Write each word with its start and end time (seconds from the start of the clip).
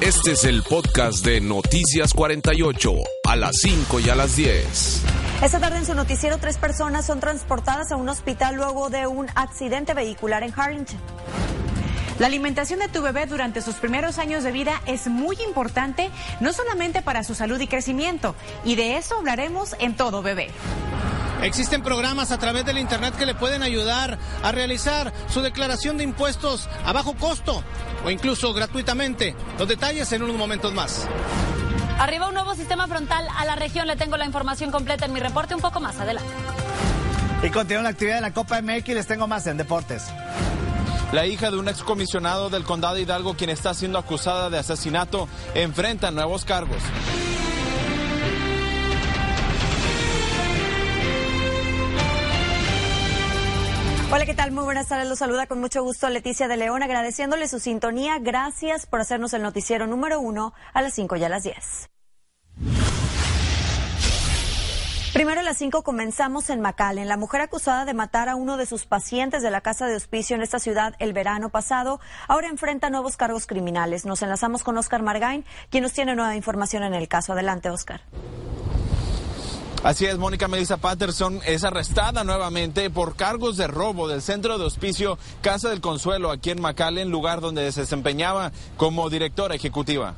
Este 0.00 0.32
es 0.32 0.44
el 0.44 0.62
podcast 0.62 1.22
de 1.26 1.42
Noticias 1.42 2.14
48, 2.14 2.94
a 3.28 3.36
las 3.36 3.54
5 3.60 4.00
y 4.00 4.08
a 4.08 4.14
las 4.14 4.34
10. 4.34 5.02
Esta 5.42 5.60
tarde 5.60 5.76
en 5.76 5.84
su 5.84 5.94
noticiero, 5.94 6.38
tres 6.38 6.56
personas 6.56 7.04
son 7.04 7.20
transportadas 7.20 7.92
a 7.92 7.96
un 7.96 8.08
hospital 8.08 8.54
luego 8.54 8.88
de 8.88 9.06
un 9.06 9.26
accidente 9.34 9.92
vehicular 9.92 10.42
en 10.42 10.58
Harlingen. 10.58 10.86
La 12.18 12.28
alimentación 12.28 12.80
de 12.80 12.88
tu 12.88 13.02
bebé 13.02 13.26
durante 13.26 13.60
sus 13.60 13.74
primeros 13.74 14.16
años 14.18 14.42
de 14.42 14.52
vida 14.52 14.80
es 14.86 15.06
muy 15.06 15.36
importante, 15.46 16.10
no 16.40 16.54
solamente 16.54 17.02
para 17.02 17.22
su 17.22 17.34
salud 17.34 17.60
y 17.60 17.66
crecimiento, 17.66 18.34
y 18.64 18.76
de 18.76 18.96
eso 18.96 19.18
hablaremos 19.18 19.76
en 19.80 19.96
Todo 19.96 20.22
Bebé. 20.22 20.48
Existen 21.42 21.82
programas 21.82 22.32
a 22.32 22.38
través 22.38 22.66
del 22.66 22.78
Internet 22.78 23.16
que 23.16 23.24
le 23.24 23.34
pueden 23.34 23.62
ayudar 23.62 24.18
a 24.42 24.52
realizar 24.52 25.12
su 25.28 25.40
declaración 25.40 25.96
de 25.96 26.04
impuestos 26.04 26.68
a 26.84 26.92
bajo 26.92 27.14
costo 27.14 27.64
o 28.04 28.10
incluso 28.10 28.52
gratuitamente. 28.52 29.34
Los 29.58 29.66
detalles 29.66 30.12
en 30.12 30.22
unos 30.22 30.36
momentos 30.36 30.74
más. 30.74 31.08
Arriba 31.98 32.28
un 32.28 32.34
nuevo 32.34 32.54
sistema 32.54 32.86
frontal 32.88 33.26
a 33.36 33.44
la 33.46 33.56
región. 33.56 33.86
Le 33.86 33.96
tengo 33.96 34.16
la 34.16 34.26
información 34.26 34.70
completa 34.70 35.06
en 35.06 35.12
mi 35.12 35.20
reporte 35.20 35.54
un 35.54 35.60
poco 35.60 35.80
más 35.80 35.98
adelante. 35.98 36.30
Y 37.42 37.48
continúa 37.48 37.82
la 37.84 37.88
actividad 37.90 38.16
de 38.16 38.20
la 38.20 38.34
Copa 38.34 38.60
MX 38.60 38.88
y 38.90 38.94
les 38.94 39.06
tengo 39.06 39.26
más 39.26 39.46
en 39.46 39.56
deportes. 39.56 40.04
La 41.12 41.26
hija 41.26 41.50
de 41.50 41.56
un 41.56 41.68
excomisionado 41.68 42.50
del 42.50 42.64
condado 42.64 42.98
Hidalgo, 42.98 43.34
quien 43.34 43.50
está 43.50 43.72
siendo 43.74 43.98
acusada 43.98 44.50
de 44.50 44.58
asesinato, 44.58 45.26
enfrenta 45.54 46.10
nuevos 46.10 46.44
cargos. 46.44 46.82
Hola, 54.20 54.26
¿qué 54.26 54.34
tal? 54.34 54.52
Muy 54.52 54.64
buenas 54.64 54.86
tardes. 54.86 55.08
Los 55.08 55.18
saluda 55.18 55.46
con 55.46 55.60
mucho 55.60 55.82
gusto 55.82 56.06
Leticia 56.10 56.46
de 56.46 56.58
León, 56.58 56.82
agradeciéndole 56.82 57.48
su 57.48 57.58
sintonía. 57.58 58.18
Gracias 58.18 58.84
por 58.84 59.00
hacernos 59.00 59.32
el 59.32 59.40
noticiero 59.40 59.86
número 59.86 60.20
uno 60.20 60.52
a 60.74 60.82
las 60.82 60.92
5 60.92 61.16
y 61.16 61.24
a 61.24 61.30
las 61.30 61.42
10. 61.42 61.88
Primero 65.14 65.40
a 65.40 65.42
las 65.42 65.56
5 65.56 65.82
comenzamos 65.82 66.50
en 66.50 66.60
McAllen. 66.60 67.08
La 67.08 67.16
mujer 67.16 67.40
acusada 67.40 67.86
de 67.86 67.94
matar 67.94 68.28
a 68.28 68.36
uno 68.36 68.58
de 68.58 68.66
sus 68.66 68.84
pacientes 68.84 69.42
de 69.42 69.50
la 69.50 69.62
casa 69.62 69.86
de 69.86 69.96
hospicio 69.96 70.36
en 70.36 70.42
esta 70.42 70.58
ciudad 70.58 70.96
el 70.98 71.14
verano 71.14 71.48
pasado 71.48 71.98
ahora 72.28 72.48
enfrenta 72.48 72.90
nuevos 72.90 73.16
cargos 73.16 73.46
criminales. 73.46 74.04
Nos 74.04 74.20
enlazamos 74.20 74.64
con 74.64 74.76
Oscar 74.76 75.02
Margain, 75.02 75.46
quien 75.70 75.82
nos 75.82 75.94
tiene 75.94 76.14
nueva 76.14 76.36
información 76.36 76.82
en 76.82 76.92
el 76.92 77.08
caso. 77.08 77.32
Adelante, 77.32 77.70
Oscar. 77.70 78.02
Así 79.82 80.04
es, 80.04 80.18
Mónica 80.18 80.46
Melissa 80.46 80.76
Patterson 80.76 81.40
es 81.46 81.64
arrestada 81.64 82.22
nuevamente 82.22 82.90
por 82.90 83.16
cargos 83.16 83.56
de 83.56 83.66
robo 83.66 84.08
del 84.08 84.20
centro 84.20 84.58
de 84.58 84.66
hospicio 84.66 85.18
Casa 85.40 85.70
del 85.70 85.80
Consuelo 85.80 86.30
aquí 86.30 86.50
en 86.50 86.60
McAllen, 86.60 87.10
lugar 87.10 87.40
donde 87.40 87.72
se 87.72 87.80
desempeñaba 87.80 88.52
como 88.76 89.08
directora 89.08 89.54
ejecutiva. 89.54 90.16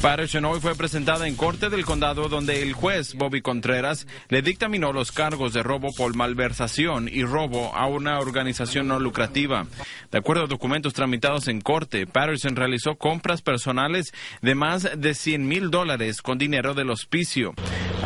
Patterson 0.00 0.46
hoy 0.46 0.60
fue 0.60 0.74
presentada 0.74 1.28
en 1.28 1.36
corte 1.36 1.68
del 1.68 1.84
condado 1.84 2.28
donde 2.28 2.62
el 2.62 2.72
juez 2.72 3.14
Bobby 3.14 3.42
Contreras 3.42 4.06
le 4.28 4.40
dictaminó 4.40 4.92
los 4.92 5.12
cargos 5.12 5.52
de 5.52 5.62
robo 5.62 5.88
por 5.94 6.14
malversación 6.14 7.08
y 7.12 7.22
robo 7.24 7.74
a 7.74 7.86
una 7.86 8.18
organización 8.18 8.88
no 8.88 8.98
lucrativa. 8.98 9.66
De 10.10 10.18
acuerdo 10.18 10.44
a 10.44 10.48
documentos 10.48 10.94
tramitados 10.94 11.48
en 11.48 11.60
corte, 11.60 12.06
Patterson 12.06 12.56
realizó 12.56 12.96
compras 12.96 13.42
personales 13.42 14.14
de 14.40 14.54
más 14.54 14.88
de 14.96 15.14
100 15.14 15.48
mil 15.48 15.70
dólares 15.70 16.22
con 16.22 16.38
dinero 16.38 16.72
del 16.72 16.90
hospicio. 16.90 17.54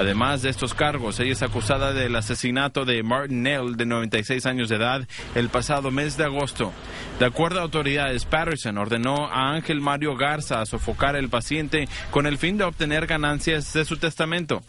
Además 0.00 0.40
de 0.40 0.48
estos 0.48 0.72
cargos, 0.72 1.20
ella 1.20 1.32
es 1.32 1.42
acusada 1.42 1.92
del 1.92 2.16
asesinato 2.16 2.86
de 2.86 3.02
Martin 3.02 3.42
Nell, 3.42 3.76
de 3.76 3.84
96 3.84 4.46
años 4.46 4.70
de 4.70 4.76
edad, 4.76 5.06
el 5.34 5.50
pasado 5.50 5.90
mes 5.90 6.16
de 6.16 6.24
agosto. 6.24 6.72
De 7.18 7.26
acuerdo 7.26 7.60
a 7.60 7.64
autoridades, 7.64 8.24
Patterson 8.24 8.78
ordenó 8.78 9.26
a 9.26 9.52
Ángel 9.52 9.82
Mario 9.82 10.16
Garza 10.16 10.62
a 10.62 10.64
sofocar 10.64 11.16
al 11.16 11.28
paciente 11.28 11.86
con 12.10 12.26
el 12.26 12.38
fin 12.38 12.56
de 12.56 12.64
obtener 12.64 13.06
ganancias 13.06 13.74
de 13.74 13.84
su 13.84 13.98
testamento. 13.98 14.62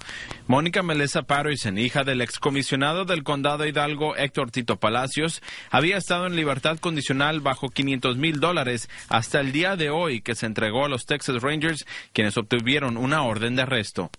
Mónica 0.48 0.84
Melissa 0.84 1.22
Patterson, 1.22 1.78
hija 1.78 2.04
del 2.04 2.20
excomisionado 2.20 3.06
del 3.06 3.24
condado 3.24 3.66
Hidalgo 3.66 4.18
Héctor 4.18 4.52
Tito 4.52 4.82
Palacios, 4.82 5.42
había 5.70 5.96
estado 5.96 6.28
en 6.28 6.36
libertad 6.36 6.78
condicional 6.78 7.40
bajo 7.40 7.70
500 7.70 8.18
mil 8.18 8.42
dólares 8.42 8.90
hasta 9.08 9.40
el 9.40 9.54
día 9.54 9.78
de 9.78 9.92
hoy 9.92 10.20
que 10.20 10.36
se 10.36 10.46
entregó 10.46 10.84
a 10.84 10.90
los 10.90 11.06
Texas 11.06 11.42
Rangers, 11.42 11.86
quienes 12.12 12.36
obtuvieron 12.36 12.98
una 12.98 13.24
orden 13.24 13.56
de 13.56 13.62
arresto. 13.62 14.12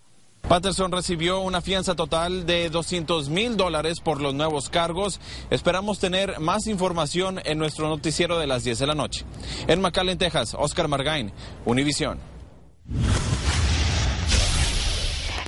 Patterson 0.47 0.91
recibió 0.91 1.39
una 1.39 1.61
fianza 1.61 1.95
total 1.95 2.45
de 2.45 2.69
200 2.69 3.29
mil 3.29 3.55
dólares 3.57 4.01
por 4.01 4.21
los 4.21 4.33
nuevos 4.33 4.69
cargos. 4.69 5.19
Esperamos 5.49 5.99
tener 5.99 6.39
más 6.39 6.67
información 6.67 7.39
en 7.45 7.57
nuestro 7.57 7.87
noticiero 7.87 8.37
de 8.37 8.47
las 8.47 8.63
10 8.63 8.79
de 8.79 8.87
la 8.87 8.95
noche. 8.95 9.25
En 9.67 9.81
McAllen, 9.81 10.17
Texas, 10.17 10.55
Oscar 10.59 10.87
Margain, 10.87 11.31
Univisión. 11.65 12.19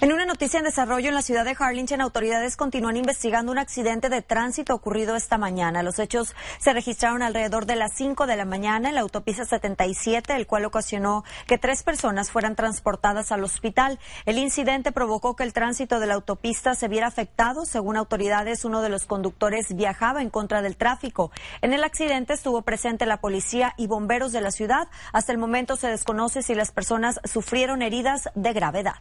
En 0.05 0.13
una 0.13 0.27
noticia 0.27 0.59
en 0.59 0.65
desarrollo 0.65 1.09
en 1.09 1.15
la 1.15 1.23
ciudad 1.23 1.45
de 1.45 1.55
Harlingen, 1.57 1.99
autoridades 1.99 2.57
continúan 2.57 2.95
investigando 2.95 3.51
un 3.51 3.57
accidente 3.57 4.07
de 4.07 4.21
tránsito 4.21 4.75
ocurrido 4.75 5.15
esta 5.15 5.39
mañana. 5.39 5.81
Los 5.81 5.97
hechos 5.97 6.35
se 6.59 6.73
registraron 6.73 7.23
alrededor 7.23 7.65
de 7.65 7.75
las 7.75 7.93
5 7.95 8.27
de 8.27 8.35
la 8.35 8.45
mañana 8.45 8.89
en 8.89 8.93
la 8.93 9.01
autopista 9.01 9.45
77, 9.45 10.35
el 10.35 10.45
cual 10.45 10.65
ocasionó 10.65 11.23
que 11.47 11.57
tres 11.57 11.81
personas 11.81 12.29
fueran 12.29 12.55
transportadas 12.55 13.31
al 13.31 13.43
hospital. 13.43 13.97
El 14.27 14.37
incidente 14.37 14.91
provocó 14.91 15.35
que 15.35 15.41
el 15.41 15.53
tránsito 15.53 15.99
de 15.99 16.05
la 16.05 16.13
autopista 16.13 16.75
se 16.75 16.87
viera 16.87 17.07
afectado. 17.07 17.65
Según 17.65 17.97
autoridades, 17.97 18.63
uno 18.63 18.83
de 18.83 18.89
los 18.89 19.05
conductores 19.05 19.75
viajaba 19.75 20.21
en 20.21 20.29
contra 20.29 20.61
del 20.61 20.77
tráfico. 20.77 21.31
En 21.63 21.73
el 21.73 21.83
accidente 21.83 22.33
estuvo 22.33 22.61
presente 22.61 23.07
la 23.07 23.21
policía 23.21 23.73
y 23.75 23.87
bomberos 23.87 24.33
de 24.33 24.41
la 24.41 24.51
ciudad. 24.51 24.87
Hasta 25.13 25.31
el 25.31 25.39
momento 25.39 25.75
se 25.77 25.87
desconoce 25.87 26.43
si 26.43 26.53
las 26.53 26.71
personas 26.71 27.19
sufrieron 27.23 27.81
heridas 27.81 28.29
de 28.35 28.53
gravedad. 28.53 28.97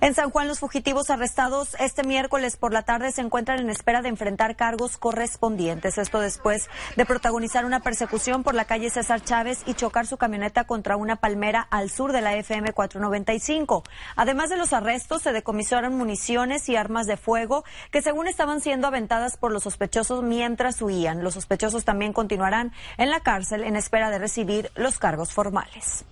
En 0.00 0.14
San 0.14 0.30
Juan, 0.30 0.48
los 0.48 0.60
fugitivos 0.60 1.10
arrestados 1.10 1.76
este 1.78 2.04
miércoles 2.04 2.56
por 2.56 2.72
la 2.72 2.82
tarde 2.82 3.12
se 3.12 3.20
encuentran 3.20 3.58
en 3.58 3.70
espera 3.70 4.00
de 4.00 4.08
enfrentar 4.08 4.56
cargos 4.56 4.96
correspondientes. 4.96 5.98
Esto 5.98 6.20
después 6.20 6.68
de 6.96 7.04
protagonizar 7.04 7.64
una 7.64 7.80
persecución 7.80 8.42
por 8.42 8.54
la 8.54 8.64
calle 8.64 8.90
César 8.90 9.22
Chávez 9.22 9.62
y 9.66 9.74
chocar 9.74 10.06
su 10.06 10.16
camioneta 10.16 10.64
contra 10.64 10.96
una 10.96 11.16
palmera 11.16 11.66
al 11.70 11.90
sur 11.90 12.12
de 12.12 12.20
la 12.20 12.36
FM 12.36 12.72
495. 12.72 13.82
Además 14.16 14.50
de 14.50 14.56
los 14.56 14.72
arrestos, 14.72 15.22
se 15.22 15.32
decomisaron 15.32 15.96
municiones 15.96 16.68
y 16.68 16.76
armas 16.76 17.06
de 17.06 17.16
fuego 17.16 17.64
que 17.90 18.02
según 18.02 18.28
estaban 18.28 18.60
siendo 18.60 18.86
aventadas 18.86 19.36
por 19.36 19.52
los 19.52 19.64
sospechosos 19.64 20.22
mientras 20.22 20.80
huían. 20.80 21.22
Los 21.22 21.34
sospechosos 21.34 21.84
también 21.84 22.12
continuarán 22.12 22.72
en 22.96 23.10
la 23.10 23.20
cárcel 23.20 23.64
en 23.64 23.76
espera 23.76 24.10
de 24.10 24.18
recibir 24.18 24.70
los 24.74 24.98
cargos 24.98 25.32
formales. 25.32 26.04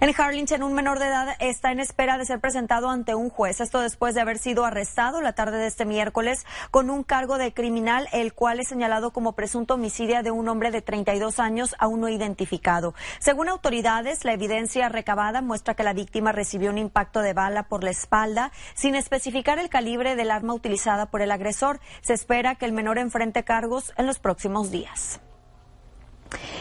En 0.00 0.12
Harlingen, 0.16 0.62
un 0.62 0.72
menor 0.72 0.98
de 0.98 1.06
edad 1.06 1.36
está 1.38 1.72
en 1.72 1.80
espera 1.80 2.18
de 2.18 2.24
ser 2.24 2.40
presentado 2.40 2.90
ante 2.90 3.14
un 3.14 3.30
juez. 3.30 3.60
Esto 3.60 3.80
después 3.80 4.14
de 4.14 4.20
haber 4.20 4.38
sido 4.38 4.64
arrestado 4.64 5.20
la 5.20 5.32
tarde 5.32 5.58
de 5.58 5.66
este 5.66 5.84
miércoles 5.84 6.44
con 6.70 6.90
un 6.90 7.04
cargo 7.04 7.38
de 7.38 7.54
criminal, 7.54 8.08
el 8.12 8.34
cual 8.34 8.60
es 8.60 8.68
señalado 8.68 9.12
como 9.12 9.32
presunto 9.32 9.74
homicidio 9.74 10.22
de 10.22 10.30
un 10.30 10.48
hombre 10.48 10.70
de 10.70 10.82
32 10.82 11.38
años 11.38 11.74
aún 11.78 12.00
no 12.00 12.08
identificado. 12.08 12.94
Según 13.20 13.48
autoridades, 13.48 14.24
la 14.24 14.32
evidencia 14.32 14.88
recabada 14.88 15.40
muestra 15.40 15.74
que 15.74 15.84
la 15.84 15.92
víctima 15.92 16.32
recibió 16.32 16.70
un 16.70 16.78
impacto 16.78 17.20
de 17.20 17.32
bala 17.32 17.62
por 17.64 17.84
la 17.84 17.90
espalda 17.90 18.52
sin 18.74 18.94
especificar 18.94 19.58
el 19.58 19.68
calibre 19.68 20.16
del 20.16 20.30
arma 20.30 20.54
utilizada 20.54 21.06
por 21.06 21.22
el 21.22 21.30
agresor. 21.30 21.80
Se 22.00 22.12
espera 22.12 22.56
que 22.56 22.66
el 22.66 22.72
menor 22.72 22.98
enfrente 22.98 23.44
cargos 23.44 23.92
en 23.96 24.06
los 24.06 24.18
próximos 24.18 24.70
días. 24.70 25.20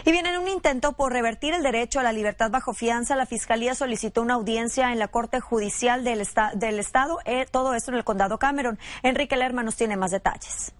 Y 0.05 0.11
bien, 0.11 0.25
en 0.25 0.37
un 0.37 0.47
intento 0.47 0.93
por 0.93 1.13
revertir 1.13 1.53
el 1.53 1.63
derecho 1.63 1.99
a 1.99 2.03
la 2.03 2.13
libertad 2.13 2.51
bajo 2.51 2.73
fianza, 2.73 3.15
la 3.15 3.25
Fiscalía 3.25 3.75
solicitó 3.75 4.21
una 4.21 4.35
audiencia 4.35 4.91
en 4.91 4.99
la 4.99 5.07
Corte 5.07 5.39
Judicial 5.39 6.03
del, 6.03 6.21
Estado, 6.21 7.19
eh, 7.25 7.45
todo 7.49 7.73
esto 7.73 7.91
en 7.91 7.97
el 7.97 8.03
Condado 8.03 8.37
Cameron. 8.39 8.79
Enrique 9.03 9.37
Lerma 9.37 9.63
nos 9.63 9.75
tiene 9.75 9.97
más 9.97 10.11
detalles. 10.11 10.73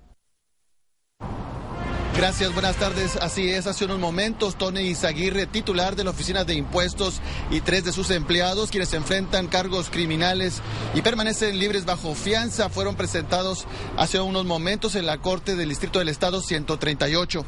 Gracias, 2.15 2.53
buenas 2.53 2.75
tardes. 2.75 3.15
Así 3.15 3.49
es, 3.49 3.67
hace 3.67 3.85
unos 3.85 3.97
momentos 3.97 4.55
Tony 4.55 4.81
Izaguirre, 4.81 5.47
titular 5.47 5.95
de 5.95 6.03
la 6.03 6.09
Oficina 6.09 6.43
de 6.43 6.53
Impuestos 6.53 7.21
y 7.49 7.61
tres 7.61 7.85
de 7.85 7.93
sus 7.93 8.11
empleados, 8.11 8.69
quienes 8.69 8.93
enfrentan 8.93 9.47
cargos 9.47 9.89
criminales 9.89 10.61
y 10.93 11.01
permanecen 11.01 11.57
libres 11.57 11.85
bajo 11.85 12.13
fianza, 12.13 12.69
fueron 12.69 12.95
presentados 12.95 13.65
hace 13.97 14.19
unos 14.19 14.45
momentos 14.45 14.95
en 14.95 15.05
la 15.05 15.19
Corte 15.19 15.55
del 15.55 15.69
Distrito 15.69 15.99
del 15.99 16.09
Estado 16.09 16.41
138. 16.41 17.45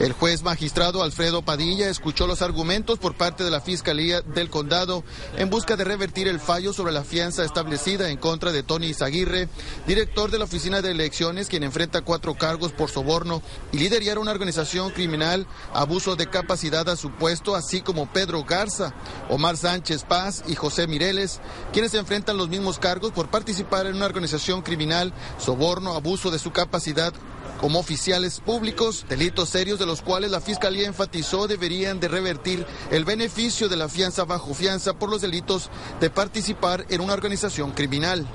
El 0.00 0.12
juez 0.12 0.44
magistrado 0.44 1.02
Alfredo 1.02 1.42
Padilla 1.42 1.88
escuchó 1.88 2.28
los 2.28 2.40
argumentos 2.40 3.00
por 3.00 3.16
parte 3.16 3.42
de 3.42 3.50
la 3.50 3.60
Fiscalía 3.60 4.20
del 4.20 4.48
Condado 4.48 5.02
en 5.36 5.50
busca 5.50 5.74
de 5.74 5.82
revertir 5.82 6.28
el 6.28 6.38
fallo 6.38 6.72
sobre 6.72 6.92
la 6.92 7.02
fianza 7.02 7.44
establecida 7.44 8.08
en 8.08 8.16
contra 8.16 8.52
de 8.52 8.62
Tony 8.62 8.86
Izaguirre, 8.86 9.48
director 9.88 10.30
de 10.30 10.38
la 10.38 10.44
Oficina 10.44 10.82
de 10.82 10.92
Elecciones, 10.92 11.48
quien 11.48 11.64
enfrenta 11.64 12.02
cuatro 12.02 12.36
cargos 12.36 12.70
por 12.70 12.90
soborno 12.90 13.42
y 13.72 13.78
liderar 13.78 14.20
una 14.20 14.30
organización 14.30 14.92
criminal, 14.92 15.48
abuso 15.74 16.14
de 16.14 16.28
capacidad 16.28 16.88
a 16.88 16.94
su 16.94 17.10
puesto, 17.10 17.56
así 17.56 17.80
como 17.80 18.06
Pedro 18.12 18.44
Garza, 18.44 18.94
Omar 19.28 19.56
Sánchez 19.56 20.04
Paz 20.04 20.44
y 20.46 20.54
José 20.54 20.86
Mireles, 20.86 21.40
quienes 21.72 21.94
enfrentan 21.94 22.36
los 22.36 22.48
mismos 22.48 22.78
cargos 22.78 23.10
por 23.10 23.30
participar 23.30 23.86
en 23.86 23.96
una 23.96 24.06
organización 24.06 24.62
criminal, 24.62 25.12
soborno, 25.38 25.94
abuso 25.94 26.30
de 26.30 26.38
su 26.38 26.52
capacidad 26.52 27.12
como 27.58 27.78
oficiales 27.78 28.40
públicos, 28.40 29.04
delitos 29.08 29.48
serios 29.50 29.78
de 29.78 29.86
los 29.86 30.02
cuales 30.02 30.30
la 30.30 30.40
Fiscalía 30.40 30.86
enfatizó 30.86 31.46
deberían 31.46 32.00
de 32.00 32.08
revertir 32.08 32.64
el 32.90 33.04
beneficio 33.04 33.68
de 33.68 33.76
la 33.76 33.88
fianza 33.88 34.24
bajo 34.24 34.54
fianza 34.54 34.94
por 34.94 35.10
los 35.10 35.20
delitos 35.20 35.70
de 36.00 36.10
participar 36.10 36.86
en 36.88 37.00
una 37.00 37.14
organización 37.14 37.72
criminal. 37.72 38.26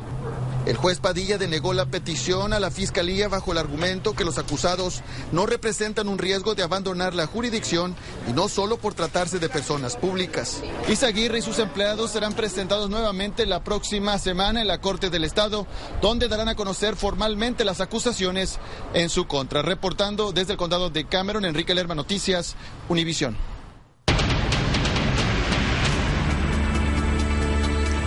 El 0.66 0.78
juez 0.78 1.00
Padilla 1.00 1.38
denegó 1.38 1.74
la 1.74 1.88
petición 1.88 2.54
a 2.54 2.60
la 2.60 2.72
Fiscalía 2.72 3.28
bajo 3.28 3.52
el 3.52 3.58
argumento 3.58 4.14
que 4.14 4.24
los 4.24 4.38
acusados 4.38 5.02
no 5.34 5.46
representan 5.46 6.08
un 6.08 6.18
riesgo 6.18 6.56
de 6.56 6.64
abandonar 6.64 7.14
la 7.14 7.28
jurisdicción 7.28 7.98
y 8.30 8.32
no 8.32 8.48
solo 8.48 8.78
por 8.78 8.94
tratarse 8.94 9.40
de 9.40 9.50
personas 9.50 9.98
públicas. 9.98 10.62
Izaguirre 10.88 11.40
y 11.40 11.42
sus 11.42 11.60
empleados 11.60 12.12
serán 12.12 12.34
presentados 12.34 12.90
nuevamente 12.90 13.46
la 13.46 13.62
próxima 13.62 14.18
semana 14.20 14.62
en 14.62 14.68
la 14.68 14.80
Corte 14.80 15.10
del 15.10 15.26
Estado, 15.26 15.68
donde 16.02 16.30
darán 16.30 16.48
a 16.48 16.56
conocer 16.56 16.96
formalmente 16.96 17.66
las 17.66 17.82
acusaciones 17.82 18.58
en 18.94 19.10
su 19.10 19.28
contra. 19.28 19.64
Reportando 19.64 20.32
desde 20.32 20.54
el 20.54 20.58
condado 20.58 20.90
de 20.90 21.06
Cameron, 21.06 21.44
Enrique 21.44 21.76
Lerma 21.76 21.96
Noticias, 21.96 22.56
Univisión. 22.88 23.53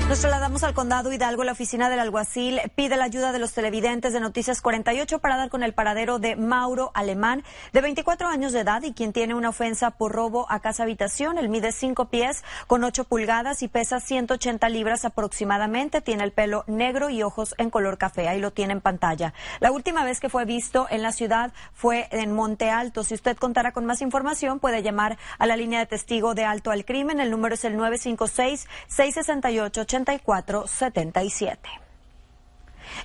Nos 0.08 0.20
trasladamos 0.20 0.62
al 0.62 0.72
condado 0.72 1.12
Hidalgo. 1.12 1.42
La 1.42 1.50
oficina 1.50 1.90
del 1.90 1.98
alguacil 1.98 2.60
pide 2.76 2.96
la 2.96 3.06
ayuda 3.06 3.32
de 3.32 3.40
los 3.40 3.52
televidentes 3.52 4.12
de 4.12 4.20
Noticias 4.20 4.62
48 4.62 5.18
para 5.18 5.36
dar 5.36 5.50
con 5.50 5.64
el 5.64 5.74
paradero 5.74 6.20
de 6.20 6.36
Mauro 6.36 6.92
Alemán, 6.94 7.42
de 7.72 7.80
24 7.80 8.28
años 8.28 8.52
de 8.52 8.60
edad 8.60 8.84
y 8.84 8.92
quien 8.92 9.12
tiene 9.12 9.34
una 9.34 9.48
ofensa 9.48 9.90
por 9.90 10.12
robo 10.12 10.46
a 10.48 10.60
casa 10.60 10.84
habitación. 10.84 11.38
Él 11.38 11.48
mide 11.48 11.72
5 11.72 12.04
pies 12.04 12.44
con 12.68 12.84
8 12.84 13.02
pulgadas 13.02 13.64
y 13.64 13.68
pesa 13.68 13.98
180 13.98 14.68
libras 14.68 15.04
aproximadamente. 15.04 16.00
Tiene 16.00 16.22
el 16.22 16.30
pelo 16.30 16.62
negro 16.68 17.10
y 17.10 17.24
ojos 17.24 17.56
en 17.58 17.70
color 17.70 17.98
café. 17.98 18.28
Ahí 18.28 18.38
lo 18.38 18.52
tiene 18.52 18.74
en 18.74 18.80
pantalla. 18.80 19.34
La 19.58 19.72
última 19.72 20.04
vez 20.04 20.20
que 20.20 20.28
fue 20.28 20.44
visto 20.44 20.86
en 20.88 21.02
la 21.02 21.10
ciudad 21.10 21.52
fue 21.74 22.06
en 22.12 22.32
Monte 22.32 22.70
Alto. 22.70 23.02
Si 23.02 23.14
usted 23.14 23.36
contara 23.36 23.72
con 23.72 23.86
más 23.86 24.00
información, 24.02 24.60
puede 24.60 24.84
llamar 24.84 25.18
a 25.40 25.46
la 25.46 25.56
línea 25.56 25.80
de 25.80 25.86
testigo 25.86 26.36
de 26.36 26.44
alto 26.44 26.70
al 26.70 26.84
crimen. 26.84 27.18
El 27.18 27.32
número 27.32 27.56
es 27.56 27.64
el 27.64 27.76
956 27.76 28.68
668 28.86 29.95
8477. 30.04 31.85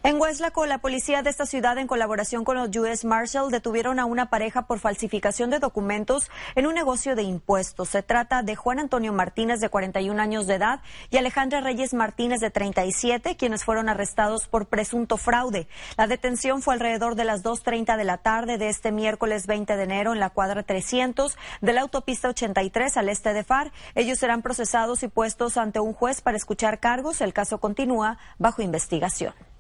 En 0.04 0.20
Weslaco, 0.20 0.66
la 0.66 0.80
policía 0.80 1.22
de 1.22 1.30
esta 1.30 1.46
ciudad, 1.46 1.78
en 1.78 1.88
colaboración 1.88 2.44
con 2.44 2.58
los 2.58 2.76
US 2.76 3.06
Marshal, 3.06 3.52
detuvieron 3.52 4.00
a 4.00 4.06
una 4.06 4.30
pareja 4.30 4.64
por 4.64 4.80
falsificación 4.80 5.50
de 5.50 5.60
documentos 5.60 6.30
en 6.56 6.66
un 6.66 6.74
negocio 6.74 7.16
de 7.16 7.24
impuestos. 7.24 7.90
Se 7.90 8.02
trata 8.02 8.42
de 8.42 8.56
Juan 8.56 8.80
Antonio 8.80 9.14
Martínez, 9.14 9.60
de 9.60 9.70
41 9.70 10.20
años 10.22 10.48
de 10.48 10.56
edad, 10.56 10.82
y 11.10 11.18
Alejandra 11.18 11.62
Reyes 11.62 11.94
Martínez, 11.94 12.40
de 12.40 12.50
37, 12.50 13.36
quienes 13.36 13.64
fueron 13.64 13.90
arrestados 13.90 14.48
por 14.48 14.68
presunto 14.68 15.18
fraude. 15.18 15.68
La 15.98 16.08
detención 16.08 16.62
fue 16.62 16.74
alrededor 16.74 17.16
de 17.16 17.26
las 17.26 17.44
2.30 17.44 17.98
de 17.98 18.04
la 18.04 18.18
tarde 18.18 18.58
de 18.58 18.70
este 18.70 18.92
miércoles 18.92 19.48
20 19.48 19.76
de 19.76 19.84
enero 19.84 20.14
en 20.14 20.20
la 20.20 20.30
cuadra 20.30 20.64
300 20.64 21.38
de 21.62 21.74
la 21.74 21.82
autopista 21.82 22.30
83 22.30 22.98
al 22.98 23.10
este 23.10 23.34
de 23.34 23.44
FAR. 23.44 23.72
Ellos 23.96 24.20
serán 24.20 24.42
procesados 24.42 25.04
y 25.04 25.08
puestos 25.08 25.58
ante 25.58 25.80
un 25.80 25.94
juez 25.94 26.22
para 26.22 26.38
escuchar 26.38 26.80
cargos. 26.80 27.22
El 27.22 27.34
caso 27.34 27.60
continúa 27.60 28.18
bajo 28.38 28.62
investigación. 28.62 29.51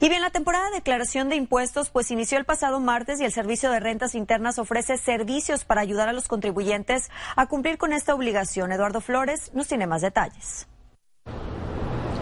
Y 0.00 0.08
bien, 0.08 0.22
la 0.22 0.30
temporada 0.30 0.68
de 0.70 0.76
declaración 0.76 1.28
de 1.28 1.36
impuestos 1.36 1.90
pues 1.90 2.10
inició 2.10 2.38
el 2.38 2.44
pasado 2.44 2.80
martes 2.80 3.20
y 3.20 3.24
el 3.24 3.32
Servicio 3.32 3.70
de 3.70 3.80
Rentas 3.80 4.14
Internas 4.14 4.58
ofrece 4.58 4.96
servicios 4.98 5.64
para 5.64 5.80
ayudar 5.80 6.08
a 6.08 6.12
los 6.12 6.28
contribuyentes 6.28 7.10
a 7.36 7.46
cumplir 7.46 7.78
con 7.78 7.92
esta 7.92 8.14
obligación. 8.14 8.72
Eduardo 8.72 9.00
Flores 9.00 9.50
nos 9.54 9.68
tiene 9.68 9.86
más 9.86 10.02
detalles. 10.02 10.66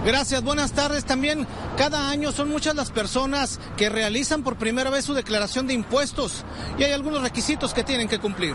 Gracias, 0.04 0.42
buenas 0.42 0.72
tardes. 0.72 1.04
También 1.04 1.46
cada 1.78 2.10
año 2.10 2.32
son 2.32 2.48
muchas 2.48 2.74
las 2.74 2.90
personas 2.90 3.60
que 3.76 3.88
realizan 3.88 4.42
por 4.42 4.56
primera 4.56 4.90
vez 4.90 5.04
su 5.04 5.14
declaración 5.14 5.68
de 5.68 5.74
impuestos 5.74 6.44
y 6.76 6.82
hay 6.82 6.92
algunos 6.92 7.22
requisitos 7.22 7.72
que 7.72 7.84
tienen 7.84 8.08
que 8.08 8.18
cumplir. 8.18 8.54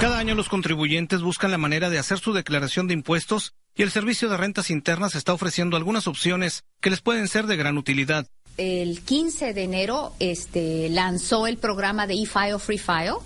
Cada 0.00 0.18
año 0.18 0.34
los 0.34 0.50
contribuyentes 0.50 1.22
buscan 1.22 1.50
la 1.50 1.56
manera 1.56 1.88
de 1.88 1.98
hacer 1.98 2.18
su 2.18 2.34
declaración 2.34 2.88
de 2.88 2.94
impuestos 2.94 3.54
y 3.76 3.82
el 3.82 3.90
Servicio 3.90 4.28
de 4.28 4.38
Rentas 4.38 4.70
Internas 4.70 5.14
está 5.14 5.34
ofreciendo 5.34 5.76
algunas 5.76 6.06
opciones 6.06 6.64
que 6.80 6.90
les 6.90 7.02
pueden 7.02 7.28
ser 7.28 7.46
de 7.46 7.56
gran 7.56 7.76
utilidad. 7.76 8.26
El 8.56 9.02
15 9.02 9.52
de 9.52 9.62
enero 9.62 10.14
este, 10.18 10.88
lanzó 10.88 11.46
el 11.46 11.58
programa 11.58 12.06
de 12.06 12.14
eFile 12.14 12.58
Free 12.58 12.78
File, 12.78 13.16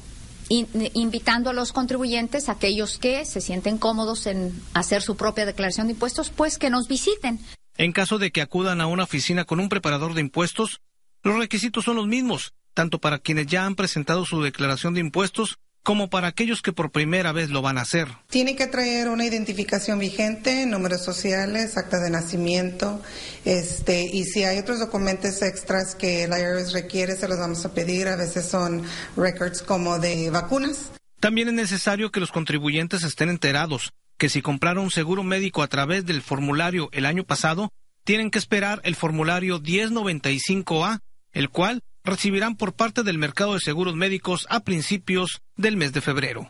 invitando 0.49 1.51
a 1.51 1.53
los 1.53 1.73
contribuyentes, 1.73 2.49
aquellos 2.49 2.99
que 2.99 3.25
se 3.25 3.41
sienten 3.41 3.79
cómodos 3.79 4.27
en 4.27 4.53
hacer 4.75 5.03
su 5.03 5.17
propia 5.17 5.47
declaración 5.47 5.87
de 5.87 5.93
impuestos, 5.93 6.31
pues 6.31 6.59
que 6.59 6.69
nos 6.69 6.89
visiten. 6.89 7.39
En 7.77 7.93
caso 7.93 8.19
de 8.19 8.33
que 8.33 8.43
acudan 8.43 8.81
a 8.81 8.89
una 8.89 9.05
oficina 9.05 9.45
con 9.45 9.61
un 9.61 9.69
preparador 9.69 10.15
de 10.15 10.21
impuestos, 10.23 10.81
los 11.23 11.39
requisitos 11.39 11.85
son 11.85 11.95
los 11.95 12.09
mismos, 12.09 12.55
tanto 12.75 12.99
para 12.99 13.21
quienes 13.21 13.47
ya 13.47 13.67
han 13.67 13.77
presentado 13.77 14.27
su 14.27 14.43
declaración 14.43 14.95
de 14.95 15.01
impuestos 15.01 15.61
como 15.83 16.11
para 16.11 16.29
aquellos 16.29 16.63
que 16.63 16.73
por 16.73 16.91
primera 16.91 17.33
vez 17.33 17.51
lo 17.51 17.63
van 17.63 17.79
a 17.79 17.83
hacer. 17.83 18.09
Tiene 18.29 18.57
que 18.57 18.67
traer 18.67 19.09
una 19.09 19.25
identificación 19.25 19.99
vigente, 19.99 20.67
números 20.67 21.03
sociales, 21.03 21.77
acta 21.77 22.01
de 22.01 22.11
nacimiento, 22.11 23.03
este, 23.45 24.05
y 24.05 24.25
si 24.25 24.45
hay 24.45 24.59
otros 24.59 24.79
documentos 24.79 25.43
extras 25.43 25.95
que 25.95 26.25
el 26.25 26.31
IRS 26.31 26.73
requiere, 26.73 27.17
se 27.17 27.29
los 27.29 27.39
vamos 27.39 27.65
a 27.65 27.73
pedir. 27.73 28.09
A 28.09 28.17
veces 28.17 28.47
son 28.47 28.83
records 29.17 29.63
como 29.63 29.99
de 29.99 30.31
vacunas. 30.31 30.91
También 31.21 31.49
es 31.49 31.55
necesario 31.55 32.11
que 32.11 32.21
los 32.21 32.33
contribuyentes 32.33 33.03
estén 33.03 33.29
enterados 33.29 33.93
que 34.21 34.29
si 34.29 34.43
compraron 34.43 34.85
un 34.85 34.91
seguro 34.91 35.25
médico 35.25 35.63
a 35.63 35.69
través 35.69 36.05
del 36.05 36.21
formulario 36.21 36.91
el 36.93 37.07
año 37.07 37.25
pasado, 37.25 37.73
tienen 38.05 38.31
que 38.31 38.39
esperar 38.39 38.81
el 38.85 38.95
formulario 38.95 39.63
1095A, 39.63 41.01
el 41.33 41.49
cual 41.49 41.83
recibirán 42.05 42.57
por 42.57 42.73
parte 42.73 43.03
del 43.03 43.19
mercado 43.19 43.55
de 43.55 43.61
seguros 43.61 43.95
médicos 43.95 44.47
a 44.51 44.61
principios 44.61 45.43
del 45.57 45.77
mes 45.77 45.93
de 45.93 46.01
febrero. 46.01 46.49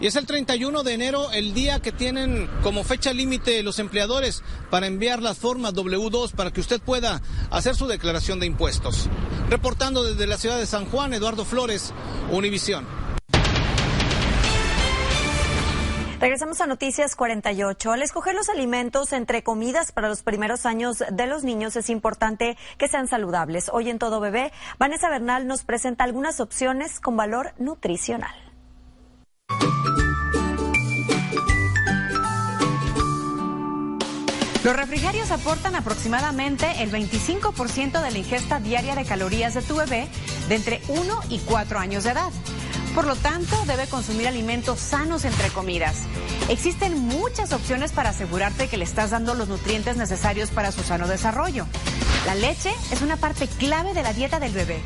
Y 0.00 0.06
es 0.06 0.16
el 0.16 0.26
31 0.26 0.84
de 0.84 0.94
enero 0.94 1.32
el 1.32 1.54
día 1.54 1.80
que 1.80 1.90
tienen 1.90 2.48
como 2.62 2.84
fecha 2.84 3.12
límite 3.12 3.62
los 3.62 3.78
empleadores 3.80 4.42
para 4.70 4.86
enviar 4.86 5.22
las 5.22 5.38
formas 5.38 5.74
W2 5.74 6.32
para 6.32 6.52
que 6.52 6.60
usted 6.60 6.80
pueda 6.80 7.20
hacer 7.50 7.74
su 7.74 7.86
declaración 7.86 8.38
de 8.38 8.46
impuestos. 8.46 9.08
Reportando 9.50 10.04
desde 10.04 10.26
la 10.26 10.38
ciudad 10.38 10.58
de 10.58 10.66
San 10.66 10.86
Juan, 10.86 11.14
Eduardo 11.14 11.44
Flores, 11.44 11.92
Univisión. 12.30 12.86
Regresamos 16.20 16.60
a 16.60 16.66
Noticias 16.66 17.14
48. 17.14 17.92
Al 17.92 18.02
escoger 18.02 18.34
los 18.34 18.48
alimentos 18.48 19.12
entre 19.12 19.44
comidas 19.44 19.92
para 19.92 20.08
los 20.08 20.24
primeros 20.24 20.66
años 20.66 21.04
de 21.12 21.26
los 21.28 21.44
niños 21.44 21.76
es 21.76 21.90
importante 21.90 22.58
que 22.76 22.88
sean 22.88 23.06
saludables. 23.06 23.70
Hoy 23.72 23.88
en 23.88 24.00
Todo 24.00 24.18
Bebé, 24.18 24.52
Vanessa 24.80 25.08
Bernal 25.10 25.46
nos 25.46 25.62
presenta 25.62 26.02
algunas 26.02 26.40
opciones 26.40 26.98
con 26.98 27.16
valor 27.16 27.52
nutricional. 27.58 28.34
Los 34.64 34.76
refrigerios 34.76 35.30
aportan 35.30 35.76
aproximadamente 35.76 36.66
el 36.82 36.90
25% 36.90 38.02
de 38.02 38.10
la 38.10 38.18
ingesta 38.18 38.58
diaria 38.58 38.96
de 38.96 39.04
calorías 39.04 39.54
de 39.54 39.62
tu 39.62 39.76
bebé 39.76 40.08
de 40.48 40.56
entre 40.56 40.80
1 40.88 41.20
y 41.30 41.38
4 41.38 41.78
años 41.78 42.02
de 42.02 42.10
edad. 42.10 42.32
Por 42.94 43.06
lo 43.06 43.16
tanto, 43.16 43.56
debe 43.66 43.86
consumir 43.86 44.26
alimentos 44.26 44.80
sanos 44.80 45.24
entre 45.24 45.48
comidas. 45.50 45.96
Existen 46.48 46.98
muchas 46.98 47.52
opciones 47.52 47.92
para 47.92 48.10
asegurarte 48.10 48.68
que 48.68 48.76
le 48.76 48.84
estás 48.84 49.10
dando 49.10 49.34
los 49.34 49.48
nutrientes 49.48 49.96
necesarios 49.96 50.50
para 50.50 50.72
su 50.72 50.82
sano 50.82 51.06
desarrollo. 51.06 51.66
La 52.26 52.34
leche 52.34 52.72
es 52.90 53.02
una 53.02 53.16
parte 53.16 53.46
clave 53.46 53.94
de 53.94 54.02
la 54.02 54.12
dieta 54.12 54.40
del 54.40 54.52
bebé. 54.52 54.80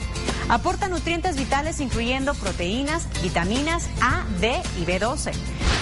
Aporta 0.48 0.88
nutrientes 0.88 1.36
vitales 1.36 1.80
incluyendo 1.80 2.34
proteínas, 2.34 3.06
vitaminas 3.22 3.88
A, 4.00 4.24
D 4.40 4.60
y 4.80 4.84
B12. 4.84 5.32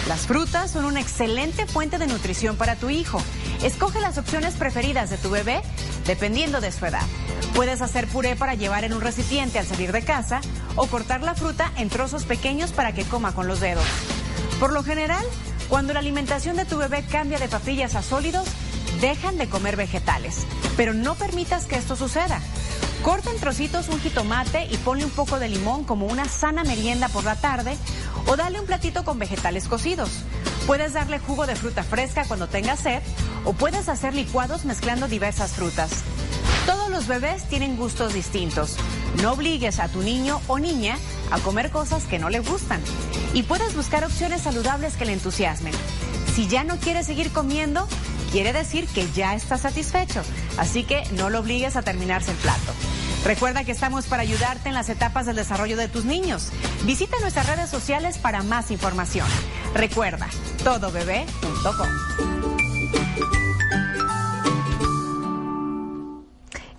Las 0.09 0.27
frutas 0.27 0.71
son 0.71 0.85
una 0.85 1.01
excelente 1.01 1.67
fuente 1.67 1.99
de 1.99 2.07
nutrición 2.07 2.57
para 2.57 2.77
tu 2.77 2.91
hijo. 2.91 3.21
Escoge 3.63 4.01
las 4.01 4.19
opciones 4.19 4.55
preferidas 4.55 5.11
de 5.11 5.19
tu 5.19 5.31
bebé 5.31 5.61
dependiendo 6.07 6.61
de 6.61 6.73
su 6.73 6.87
edad. 6.87 7.07
Puedes 7.55 7.83
hacer 7.83 8.07
puré 8.07 8.37
para 8.37 8.55
llevar 8.55 8.85
en 8.85 8.93
un 8.93 9.01
recipiente 9.01 9.59
al 9.59 9.67
salir 9.67 9.93
de 9.93 10.03
casa 10.03 10.41
o 10.81 10.87
cortar 10.87 11.21
la 11.23 11.35
fruta 11.35 11.71
en 11.77 11.91
trozos 11.91 12.25
pequeños 12.25 12.73
para 12.73 12.95
que 12.95 13.05
coma 13.05 13.35
con 13.35 13.47
los 13.47 13.61
dedos. 13.61 13.85
Por 14.59 14.73
lo 14.73 14.83
general, 14.83 15.25
cuando 15.69 15.93
la 15.93 16.01
alimentación 16.01 16.57
de 16.57 16.65
tu 16.65 16.79
bebé 16.79 17.05
cambia 17.05 17.39
de 17.39 17.49
papillas 17.49 17.95
a 17.97 18.03
sólidos, 18.03 18.49
dejan 18.99 19.37
de 19.37 19.47
comer 19.47 19.77
vegetales. 19.77 20.47
Pero 20.79 20.95
no 20.95 21.17
permitas 21.17 21.67
que 21.67 21.77
esto 21.77 21.97
suceda. 21.97 22.41
Corta 23.03 23.31
en 23.31 23.39
trocitos 23.39 23.89
un 23.89 24.01
jitomate 24.01 24.69
y 24.71 24.79
ponle 24.79 25.05
un 25.05 25.11
poco 25.11 25.39
de 25.39 25.51
limón 25.51 25.85
como 25.85 26.07
una 26.07 26.25
sana 26.25 26.65
merienda 26.65 27.11
por 27.11 27.25
la 27.25 27.37
tarde 27.37 27.77
o 28.27 28.37
dale 28.37 28.59
un 28.59 28.67
platito 28.67 29.05
con 29.05 29.19
vegetales 29.19 29.69
cocidos. 29.69 30.09
Puedes 30.67 30.95
darle 30.95 31.19
jugo 31.19 31.47
de 31.47 31.57
fruta 31.57 31.83
fresca 31.83 32.25
cuando 32.27 32.49
tengas 32.49 32.81
sed 32.81 33.03
o 33.45 33.53
puedes 33.53 33.91
hacer 33.91 34.15
licuados 34.15 34.65
mezclando 34.65 35.09
diversas 35.09 35.53
frutas. 35.53 35.91
Todos 36.67 36.91
los 36.91 37.07
bebés 37.07 37.49
tienen 37.49 37.77
gustos 37.77 38.15
distintos. 38.15 38.77
No 39.23 39.33
obligues 39.33 39.79
a 39.79 39.89
tu 39.89 40.03
niño 40.03 40.41
o 40.47 40.59
niña 40.59 40.97
a 41.31 41.39
comer 41.39 41.71
cosas 41.71 42.05
que 42.05 42.19
no 42.19 42.29
le 42.29 42.41
gustan 42.41 42.81
y 43.35 43.43
puedes 43.43 43.75
buscar 43.75 44.05
opciones 44.05 44.43
saludables 44.43 44.97
que 44.97 45.05
le 45.05 45.13
entusiasmen. 45.13 45.73
Si 46.35 46.47
ya 46.49 46.65
no 46.65 46.79
quiere 46.79 47.03
seguir 47.03 47.33
comiendo, 47.33 47.89
quiere 48.31 48.53
decir 48.53 48.87
que 48.89 49.11
ya 49.13 49.35
está 49.35 49.59
satisfecho, 49.59 50.23
así 50.59 50.85
que 50.85 51.03
no 51.13 51.31
lo 51.31 51.41
obligues 51.41 51.77
a 51.77 51.83
terminarse 51.83 52.31
el 52.31 52.37
plato. 52.39 52.73
Recuerda 53.25 53.65
que 53.65 53.73
estamos 53.73 54.07
para 54.07 54.23
ayudarte 54.23 54.69
en 54.69 54.75
las 54.75 54.89
etapas 54.89 55.27
del 55.27 55.37
desarrollo 55.37 55.77
de 55.77 55.89
tus 55.89 56.05
niños. 56.05 56.49
Visita 56.85 57.19
nuestras 57.21 57.47
redes 57.47 57.69
sociales 57.69 58.19
para 58.19 58.43
más 58.43 58.71
información. 58.71 59.27
Recuerda, 59.75 60.29
todobebé.com. 60.65 62.30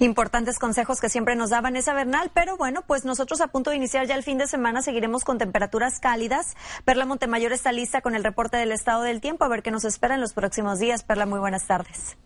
Importantes 0.01 0.57
consejos 0.57 0.99
que 0.99 1.09
siempre 1.09 1.35
nos 1.35 1.51
da 1.51 1.61
Vanessa 1.61 1.93
Bernal, 1.93 2.31
pero 2.33 2.57
bueno, 2.57 2.81
pues 2.87 3.05
nosotros 3.05 3.39
a 3.39 3.49
punto 3.49 3.69
de 3.69 3.75
iniciar 3.75 4.07
ya 4.07 4.15
el 4.15 4.23
fin 4.23 4.39
de 4.39 4.47
semana 4.47 4.81
seguiremos 4.81 5.23
con 5.23 5.37
temperaturas 5.37 5.99
cálidas. 5.99 6.55
Perla 6.85 7.05
Montemayor 7.05 7.53
está 7.53 7.71
lista 7.71 8.01
con 8.01 8.15
el 8.15 8.23
reporte 8.23 8.57
del 8.57 8.71
estado 8.71 9.03
del 9.03 9.21
tiempo, 9.21 9.45
a 9.45 9.47
ver 9.47 9.61
qué 9.61 9.69
nos 9.69 9.85
espera 9.85 10.15
en 10.15 10.21
los 10.21 10.33
próximos 10.33 10.79
días. 10.79 11.03
Perla, 11.03 11.27
muy 11.27 11.37
buenas 11.37 11.67
tardes. 11.67 12.17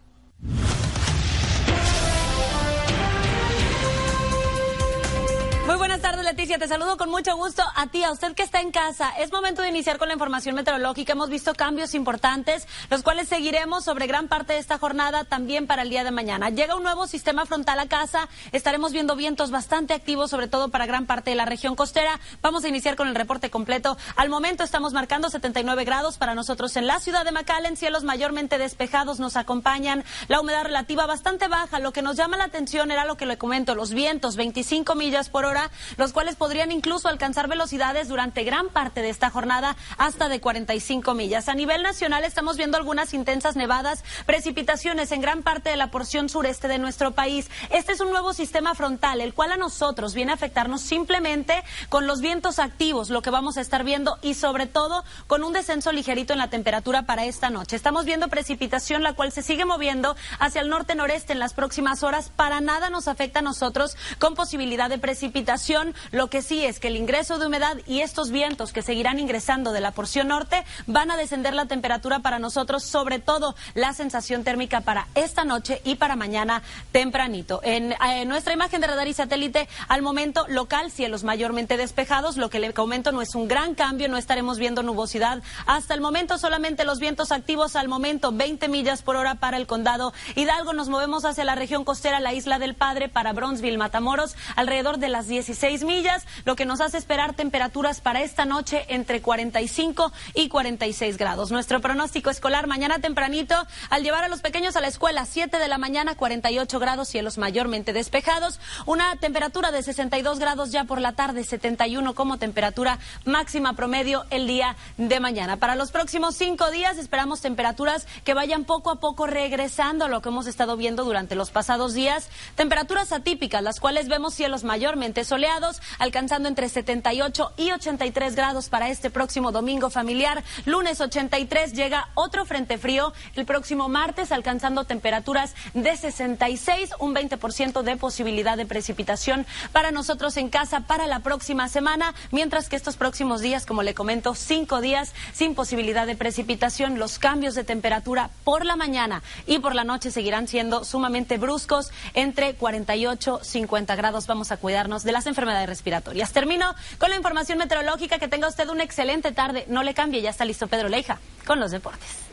Tardes, 6.06 6.24
Leticia. 6.24 6.60
Te 6.60 6.68
saludo 6.68 6.98
con 6.98 7.10
mucho 7.10 7.36
gusto 7.36 7.64
a 7.76 7.88
ti, 7.88 8.04
a 8.04 8.12
usted 8.12 8.36
que 8.36 8.44
está 8.44 8.62
en 8.62 8.70
casa. 8.70 9.10
Es 9.18 9.32
momento 9.32 9.64
de 9.64 9.70
iniciar 9.70 9.98
con 9.98 10.08
la 10.08 10.14
información 10.14 10.54
meteorológica. 10.54 11.14
Hemos 11.14 11.32
visto 11.32 11.56
cambios 11.56 11.96
importantes, 11.96 12.68
los 12.92 13.02
cuales 13.02 13.28
seguiremos 13.28 13.86
sobre 13.86 14.06
gran 14.06 14.28
parte 14.28 14.54
de 14.54 14.60
esta 14.60 14.78
jornada 14.78 15.24
también 15.24 15.66
para 15.66 15.82
el 15.82 15.90
día 15.90 16.04
de 16.04 16.12
mañana. 16.12 16.52
Llega 16.52 16.76
un 16.76 16.84
nuevo 16.84 17.08
sistema 17.08 17.48
frontal 17.48 17.80
a 17.80 17.88
casa. 17.88 18.30
Estaremos 18.52 18.92
viendo 18.92 19.16
vientos 19.16 19.50
bastante 19.50 19.96
activos, 19.96 20.30
sobre 20.30 20.48
todo 20.48 20.70
para 20.70 20.86
gran 20.86 21.08
parte 21.08 21.32
de 21.32 21.38
la 21.38 21.46
región 21.46 21.76
costera. 21.76 22.20
Vamos 22.44 22.64
a 22.66 22.68
iniciar 22.68 22.96
con 22.96 23.08
el 23.08 23.16
reporte 23.16 23.50
completo. 23.50 23.98
Al 24.16 24.30
momento 24.30 24.64
estamos 24.64 24.94
marcando 24.94 25.32
79 25.32 25.86
grados 25.86 26.20
para 26.20 26.36
nosotros 26.36 26.78
en 26.78 26.86
la 26.86 27.00
ciudad 27.00 27.26
de 27.26 27.32
McAllen. 27.32 27.78
Cielos 27.78 28.04
mayormente 28.04 28.60
despejados 28.60 29.20
nos 29.20 29.38
acompañan. 29.38 30.04
La 30.28 30.40
humedad 30.40 30.66
relativa 30.66 31.08
bastante 31.08 31.48
baja. 31.48 31.80
Lo 31.80 31.94
que 31.94 32.04
nos 32.04 32.16
llama 32.16 32.38
la 32.38 32.44
atención 32.44 32.92
era 32.92 33.06
lo 33.06 33.18
que 33.18 33.26
le 33.26 33.40
comento, 33.40 33.74
los 33.74 33.90
vientos, 33.90 34.36
25 34.36 34.94
millas 34.94 35.30
por 35.30 35.46
hora 35.46 35.72
los 35.98 36.14
cuales 36.14 36.36
podrían 36.36 36.72
incluso 36.72 37.08
alcanzar 37.08 37.48
velocidades 37.48 38.08
durante 38.08 38.44
gran 38.44 38.70
parte 38.70 39.02
de 39.02 39.10
esta 39.10 39.30
jornada 39.30 39.76
hasta 39.98 40.30
de 40.30 40.40
45 40.40 41.14
millas. 41.14 41.50
A 41.50 41.54
nivel 41.54 41.84
nacional 41.84 42.24
estamos 42.24 42.58
viendo 42.58 42.78
algunas 42.78 43.14
intensas 43.14 43.56
nevadas, 43.56 44.04
precipitaciones 44.26 45.12
en 45.12 45.22
gran 45.22 45.44
parte 45.44 45.70
de 45.70 45.78
la 45.78 45.92
porción 45.92 46.30
sureste 46.30 46.68
de 46.68 46.78
nuestro 46.78 47.12
país. 47.12 47.50
Este 47.70 47.94
es 47.94 48.02
un 48.02 48.10
nuevo 48.10 48.34
sistema 48.34 48.76
frontal, 48.76 49.22
el 49.22 49.34
cual 49.34 49.52
a 49.52 49.58
nosotros 49.58 50.14
viene 50.14 50.32
a 50.32 50.36
afectarnos 50.36 50.82
simplemente 50.82 51.64
con 51.90 52.08
los 52.08 52.22
vientos 52.22 52.60
activos, 52.60 53.10
lo 53.10 53.22
que 53.22 53.30
vamos 53.30 53.58
a 53.58 53.62
estar 53.62 53.84
viendo 53.84 54.18
y 54.22 54.34
sobre 54.34 54.68
todo 54.68 55.04
con 55.28 55.44
un 55.44 55.54
descenso 55.54 55.92
ligerito 55.92 56.34
en 56.34 56.40
la 56.40 56.50
temperatura 56.50 57.04
para 57.04 57.26
esta 57.26 57.50
noche. 57.50 57.76
Estamos 57.76 58.06
viendo 58.06 58.28
precipitación, 58.28 59.04
la 59.04 59.14
cual 59.14 59.32
se 59.32 59.44
sigue 59.44 59.66
moviendo 59.66 60.16
hacia 60.40 60.62
el 60.62 60.70
norte-noreste 60.70 61.34
en 61.34 61.40
las 61.40 61.54
próximas 61.54 62.04
horas. 62.04 62.32
Para 62.36 62.62
nada 62.62 62.90
nos 62.90 63.08
afecta 63.08 63.40
a 63.40 63.42
nosotros 63.42 63.98
con 64.20 64.36
posibilidad 64.36 64.90
de 64.90 64.98
precipitación 64.98 65.75
lo 66.12 66.28
que 66.30 66.42
sí 66.42 66.64
es 66.64 66.80
que 66.80 66.88
el 66.88 66.96
ingreso 66.96 67.38
de 67.38 67.48
humedad 67.48 67.78
y 67.86 68.02
estos 68.02 68.32
vientos 68.32 68.72
que 68.72 68.82
seguirán 68.82 69.20
ingresando 69.20 69.72
de 69.72 69.82
la 69.82 69.92
porción 69.92 70.30
norte 70.30 70.64
van 70.88 71.12
a 71.12 71.18
descender 71.18 71.54
la 71.54 71.66
temperatura 71.66 72.20
para 72.20 72.40
nosotros, 72.40 72.84
sobre 72.84 73.20
todo 73.20 73.56
la 73.74 73.94
sensación 73.94 74.44
térmica 74.44 74.82
para 74.82 75.08
esta 75.16 75.44
noche 75.44 75.82
y 75.84 75.96
para 75.96 76.16
mañana 76.16 76.62
tempranito. 76.92 77.60
En, 77.64 77.94
eh, 77.94 78.26
nuestra 78.26 78.54
imagen 78.54 78.82
de 78.82 78.88
radar 78.88 79.08
y 79.08 79.14
satélite, 79.14 79.68
al 79.88 80.02
momento 80.02 80.46
local, 80.48 80.92
cielos 80.92 81.24
mayormente 81.24 81.78
despejados. 81.78 82.38
Lo 82.38 82.50
que 82.50 82.60
le 82.60 82.74
comento 82.74 83.12
no 83.12 83.22
es 83.22 83.36
un 83.36 83.48
gran 83.48 83.76
cambio, 83.76 84.08
no 84.08 84.18
estaremos 84.18 84.58
viendo 84.58 84.84
nubosidad. 84.84 85.42
Hasta 85.66 85.94
el 85.94 86.02
momento 86.02 86.38
solamente 86.38 86.86
los 86.86 87.00
vientos 87.00 87.32
activos 87.32 87.76
al 87.76 87.88
momento 87.88 88.32
20 88.32 88.68
millas 88.68 89.02
por 89.02 89.16
hora 89.16 89.36
para 89.36 89.58
el 89.58 89.68
condado 89.68 90.14
Hidalgo. 90.36 90.74
Nos 90.74 90.90
movemos 90.90 91.26
hacia 91.26 91.44
la 91.44 91.56
región 91.56 91.84
costera, 91.84 92.20
la 92.20 92.34
isla 92.34 92.60
del 92.60 92.76
Padre, 92.76 93.10
para 93.10 93.34
Bronzeville, 93.34 93.78
Matamoros, 93.78 94.36
alrededor 94.56 95.00
de 95.00 95.10
las 95.10 95.28
16 95.28 95.65
millas, 95.84 96.26
lo 96.46 96.56
que 96.56 96.66
nos 96.66 96.80
hace 96.80 96.98
esperar 96.98 97.34
temperaturas 97.34 98.00
para 98.00 98.22
esta 98.22 98.46
noche 98.46 98.86
entre 98.90 99.22
45 99.22 100.12
y 100.36 100.48
46 100.48 101.18
grados. 101.18 101.52
Nuestro 101.52 101.82
pronóstico 101.82 102.30
escolar 102.30 102.68
mañana 102.68 103.00
tempranito, 103.00 103.56
al 103.90 104.04
llevar 104.04 104.24
a 104.24 104.28
los 104.28 104.42
pequeños 104.42 104.76
a 104.76 104.82
la 104.82 104.88
escuela, 104.88 105.26
7 105.26 105.58
de 105.58 105.68
la 105.68 105.78
mañana, 105.78 106.16
48 106.16 106.80
grados, 106.80 107.08
cielos 107.08 107.38
mayormente 107.38 107.94
despejados, 107.94 108.60
una 108.86 109.16
temperatura 109.16 109.72
de 109.72 109.82
62 109.82 110.40
grados 110.40 110.72
ya 110.72 110.84
por 110.84 111.02
la 111.02 111.14
tarde, 111.14 111.44
71 111.44 112.14
como 112.14 112.38
temperatura 112.38 113.00
máxima 113.26 113.74
promedio 113.74 114.26
el 114.30 114.46
día 114.46 114.76
de 114.98 115.20
mañana. 115.20 115.58
Para 115.58 115.76
los 115.76 115.92
próximos 115.92 116.36
cinco 116.36 116.70
días 116.70 116.98
esperamos 116.98 117.42
temperaturas 117.42 118.08
que 118.24 118.34
vayan 118.34 118.66
poco 118.66 118.92
a 118.92 119.00
poco 119.00 119.26
regresando 119.26 120.06
a 120.06 120.10
lo 120.10 120.22
que 120.22 120.30
hemos 120.30 120.48
estado 120.48 120.78
viendo 120.78 121.04
durante 121.04 121.36
los 121.36 121.50
pasados 121.50 121.94
días, 121.94 122.30
temperaturas 122.56 123.12
atípicas, 123.12 123.64
las 123.64 123.80
cuales 123.80 124.08
vemos 124.08 124.34
cielos 124.36 124.64
mayormente 124.64 125.24
soleados, 125.24 125.55
alcanzando 126.00 126.50
entre 126.50 126.68
78 126.68 127.54
y 127.58 127.72
83 127.72 128.36
grados 128.36 128.70
para 128.70 128.90
este 128.90 129.10
próximo 129.10 129.52
domingo 129.52 129.90
familiar. 129.90 130.44
Lunes 130.66 131.00
83 131.00 131.74
llega 131.74 132.10
otro 132.14 132.46
frente 132.46 132.78
frío 132.78 133.14
el 133.36 133.46
próximo 133.46 133.88
martes, 133.88 134.32
alcanzando 134.32 134.84
temperaturas 134.84 135.56
de 135.74 135.96
66, 135.96 136.92
un 137.00 137.16
20% 137.16 137.84
de 137.84 137.96
posibilidad 137.96 138.58
de 138.58 138.66
precipitación 138.66 139.46
para 139.72 139.92
nosotros 139.92 140.36
en 140.38 140.50
casa 140.50 140.82
para 140.82 141.08
la 141.08 141.20
próxima 141.20 141.70
semana, 141.70 142.14
mientras 142.32 142.68
que 142.68 142.76
estos 142.76 142.98
próximos 142.98 143.42
días, 143.42 143.66
como 143.66 143.84
le 143.84 143.94
comento, 143.94 144.36
cinco 144.36 144.82
días 144.82 145.14
sin 145.34 145.56
posibilidad 145.56 146.06
de 146.06 146.16
precipitación. 146.16 147.00
Los 147.00 147.20
cambios 147.20 147.56
de 147.56 147.64
temperatura 147.64 148.30
por 148.44 148.66
la 148.66 148.76
mañana 148.76 149.24
y 149.48 149.60
por 149.60 149.74
la 149.74 149.84
noche 149.84 150.12
seguirán 150.12 150.48
siendo 150.48 150.84
sumamente 150.84 151.38
bruscos, 151.38 151.92
entre 152.14 152.56
48 152.56 153.40
y 153.42 153.46
50 153.46 153.96
grados. 153.96 154.28
Vamos 154.28 154.52
a 154.52 154.58
cuidarnos 154.58 155.04
de 155.04 155.12
las 155.12 155.28
enfermedades 155.28 155.45
respiratorias. 155.66 156.32
Termino 156.32 156.76
con 156.98 157.10
la 157.10 157.16
información 157.16 157.58
meteorológica. 157.58 158.20
Que 158.20 158.28
tenga 158.28 158.48
usted 158.48 158.70
una 158.70 158.84
excelente 158.84 159.32
tarde. 159.32 159.66
No 159.68 159.84
le 159.84 159.94
cambie, 159.94 160.22
ya 160.22 160.30
está 160.30 160.46
listo 160.46 160.68
Pedro 160.68 160.90
Leija 160.90 161.20
con 161.46 161.60
los 161.60 161.72
deportes. 161.72 162.26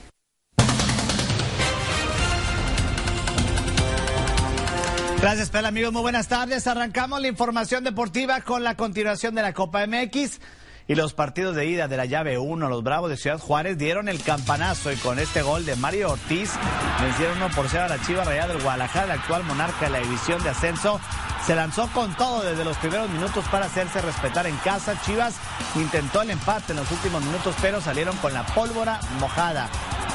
Gracias, 5.23 5.51
Pela, 5.51 5.69
amigos. 5.69 5.93
Muy 5.93 6.03
buenas 6.03 6.27
tardes. 6.27 6.67
Arrancamos 6.67 7.21
la 7.21 7.29
información 7.29 7.85
deportiva 7.85 8.41
con 8.41 8.65
la 8.65 8.77
continuación 8.77 9.37
de 9.37 9.43
la 9.43 9.53
Copa 9.53 9.87
MX. 9.87 10.41
Y 10.93 10.95
los 10.95 11.15
partidos 11.15 11.57
de 11.57 11.65
ida 11.65 11.89
de 11.89 11.97
la 11.97 12.05
llave 12.05 12.37
1, 12.37 12.69
los 12.69 12.83
Bravos 12.83 13.09
de 13.09 13.17
Ciudad 13.17 13.39
Juárez 13.39 13.79
dieron 13.79 14.11
el 14.11 14.23
campanazo 14.23 14.93
y 14.93 14.97
con 14.97 15.19
este 15.19 15.41
gol 15.41 15.65
de 15.65 15.75
Mario 15.75 16.11
Ortiz 16.11 16.51
vencieron 17.01 17.39
1 17.39 17.49
por 17.57 17.67
0 17.71 17.85
a 17.85 17.89
la 17.89 18.03
Chiva 18.03 18.25
Rayada 18.25 18.53
del 18.53 18.63
Guadalajara, 18.63 19.07
el 19.07 19.11
actual 19.13 19.43
monarca 19.45 19.87
de 19.87 19.91
la 19.93 20.01
división 20.01 20.43
de 20.43 20.51
ascenso. 20.51 21.01
Se 21.47 21.55
lanzó 21.55 21.89
con 21.95 22.15
todo 22.15 22.43
desde 22.43 22.63
los 22.63 22.77
primeros 22.77 23.09
minutos 23.09 23.43
para 23.51 23.65
hacerse 23.65 24.03
respetar 24.03 24.47
en 24.47 24.57
casa. 24.59 25.01
Chivas 25.01 25.37
intentó 25.77 26.21
el 26.21 26.29
empate 26.29 26.73
en 26.73 26.81
los 26.81 26.91
últimos 26.91 27.25
minutos, 27.25 27.55
pero 27.63 27.81
salieron 27.81 28.15
con 28.19 28.35
la 28.35 28.45
pólvora 28.45 29.01
mojada. 29.19 29.71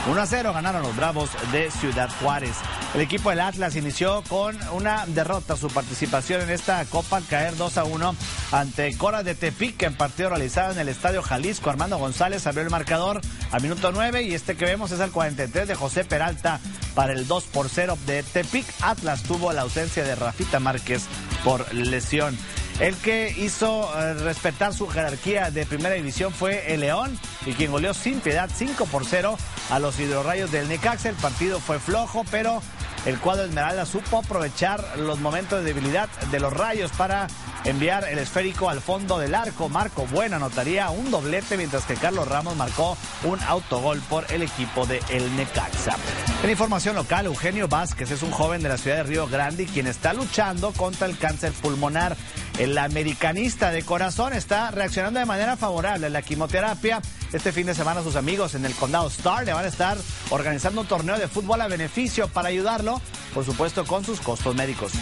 1 0.08 0.22
a 0.22 0.28
0 0.28 0.54
ganaron 0.54 0.84
los 0.84 0.96
Bravos 0.96 1.32
de 1.52 1.72
Ciudad 1.72 2.12
Juárez. 2.22 2.56
El 2.94 3.02
equipo 3.02 3.30
del 3.30 3.42
Atlas 3.42 3.76
inició 3.76 4.24
con 4.30 4.58
una 4.72 5.06
derrota 5.08 5.56
su 5.56 5.68
participación 5.68 6.42
en 6.42 6.50
esta 6.50 6.84
Copa 6.86 7.18
al 7.18 7.26
caer 7.26 7.56
2 7.56 7.78
a 7.78 7.84
1 7.84 8.16
ante 8.52 8.98
Cora 8.98 9.24
de 9.24 9.36
Tepic 9.36 9.84
en 9.84 9.94
partido 9.94 10.30
realizado 10.30 10.72
en 10.72 10.80
el 10.80 10.90
Estadio 10.90 11.22
Jalisco. 11.22 11.70
Armando 11.70 11.98
González 11.98 12.48
abrió 12.48 12.64
el 12.64 12.70
marcador 12.70 13.22
al 13.52 13.62
minuto 13.62 13.92
9 13.92 14.24
y 14.24 14.34
este 14.34 14.56
que 14.56 14.66
vemos 14.66 14.92
es 14.92 15.00
el 15.00 15.12
43 15.12 15.68
de 15.68 15.76
José 15.76 16.06
Peralta 16.06 16.60
para 16.96 17.14
el 17.14 17.28
2 17.28 17.44
por 17.46 17.70
0 17.70 17.98
de 18.08 18.24
Tepic. 18.24 18.66
Atlas 18.82 19.22
tuvo 19.24 19.52
la 19.54 19.62
ausencia 19.62 20.04
de 20.04 20.16
Rafita 20.16 20.60
Márquez 20.60 21.04
por 21.44 21.72
lesión. 21.74 22.38
El 22.80 22.96
que 22.96 23.34
hizo 23.36 23.90
eh, 24.00 24.14
respetar 24.14 24.72
su 24.72 24.88
jerarquía 24.88 25.50
de 25.50 25.66
primera 25.66 25.96
división 25.96 26.32
fue 26.32 26.74
el 26.74 26.82
León 26.82 27.18
y 27.48 27.54
quien 27.54 27.72
goleó 27.72 27.94
sin 27.96 28.20
piedad 28.20 28.52
5 28.54 28.86
por 28.86 29.04
0 29.04 29.36
a 29.72 29.80
los 29.80 30.00
hidrorrayos 30.00 30.52
del 30.52 30.68
Necaxa. 30.68 31.10
El 31.10 31.16
partido 31.16 31.60
fue 31.60 31.80
flojo, 31.80 32.24
pero 32.30 32.62
el 33.08 33.18
cuadro 33.20 33.46
Esmeralda 33.46 33.88
supo 33.88 34.20
aprovechar 34.20 35.00
los 35.00 35.20
momentos 35.20 35.60
de 35.60 35.74
debilidad 35.74 36.08
de 36.30 36.40
los 36.40 36.54
rayos 36.54 36.92
para 36.92 37.28
enviar 37.68 38.08
el 38.10 38.18
esférico 38.18 38.70
al 38.70 38.80
fondo 38.82 39.20
del 39.20 39.36
arco. 39.36 39.68
Marco 39.68 40.08
Bueno 40.08 40.38
anotaría 40.38 40.90
un 40.90 41.12
doblete, 41.12 41.58
mientras 41.58 41.86
que 41.86 41.96
Carlos 41.96 42.28
Ramos 42.28 42.56
marcó 42.56 42.98
un 43.26 43.42
autogol 43.44 44.00
por 44.10 44.26
el 44.32 44.42
equipo 44.42 44.86
de 44.86 45.02
El 45.10 45.36
Necaxa. 45.36 45.96
En 46.44 46.50
información 46.50 46.96
local, 46.96 47.26
Eugenio 47.26 47.68
Vázquez 47.68 48.12
es 48.12 48.24
un 48.24 48.32
joven 48.32 48.64
de 48.64 48.70
la 48.70 48.78
ciudad 48.78 48.98
de 48.98 49.04
Río 49.04 49.28
Grande 49.28 49.66
quien 49.66 49.88
está 49.88 50.14
luchando 50.14 50.72
contra 50.72 51.08
el 51.08 51.18
cáncer 51.18 51.52
pulmonar. 51.54 52.16
El 52.58 52.78
americanista 52.78 53.72
de 53.72 53.84
corazón 53.84 54.34
está 54.34 54.72
reaccionando 54.72 55.20
de 55.20 55.26
manera 55.26 55.58
favorable 55.58 56.08
a 56.08 56.10
la 56.10 56.22
quimioterapia. 56.22 57.02
Este 57.34 57.52
fin 57.52 57.68
de 57.68 57.76
semana 57.76 58.02
sus 58.02 58.16
amigos 58.16 58.56
en 58.56 58.66
el 58.66 58.74
condado 58.76 59.10
Star 59.10 59.46
le 59.46 59.54
van 59.54 59.66
a 59.66 59.68
estar 59.68 59.98
organizando 60.30 60.82
un 60.82 60.88
torneo 60.88 61.18
de 61.20 61.28
fútbol 61.28 61.60
a 61.60 61.68
beneficio 61.68 62.30
para 62.30 62.48
ayudarlo, 62.48 63.02
por 63.34 63.44
supuesto, 63.44 63.86
con 63.86 64.06
sus 64.06 64.22
costos 64.22 64.56
médicos. 64.56 64.94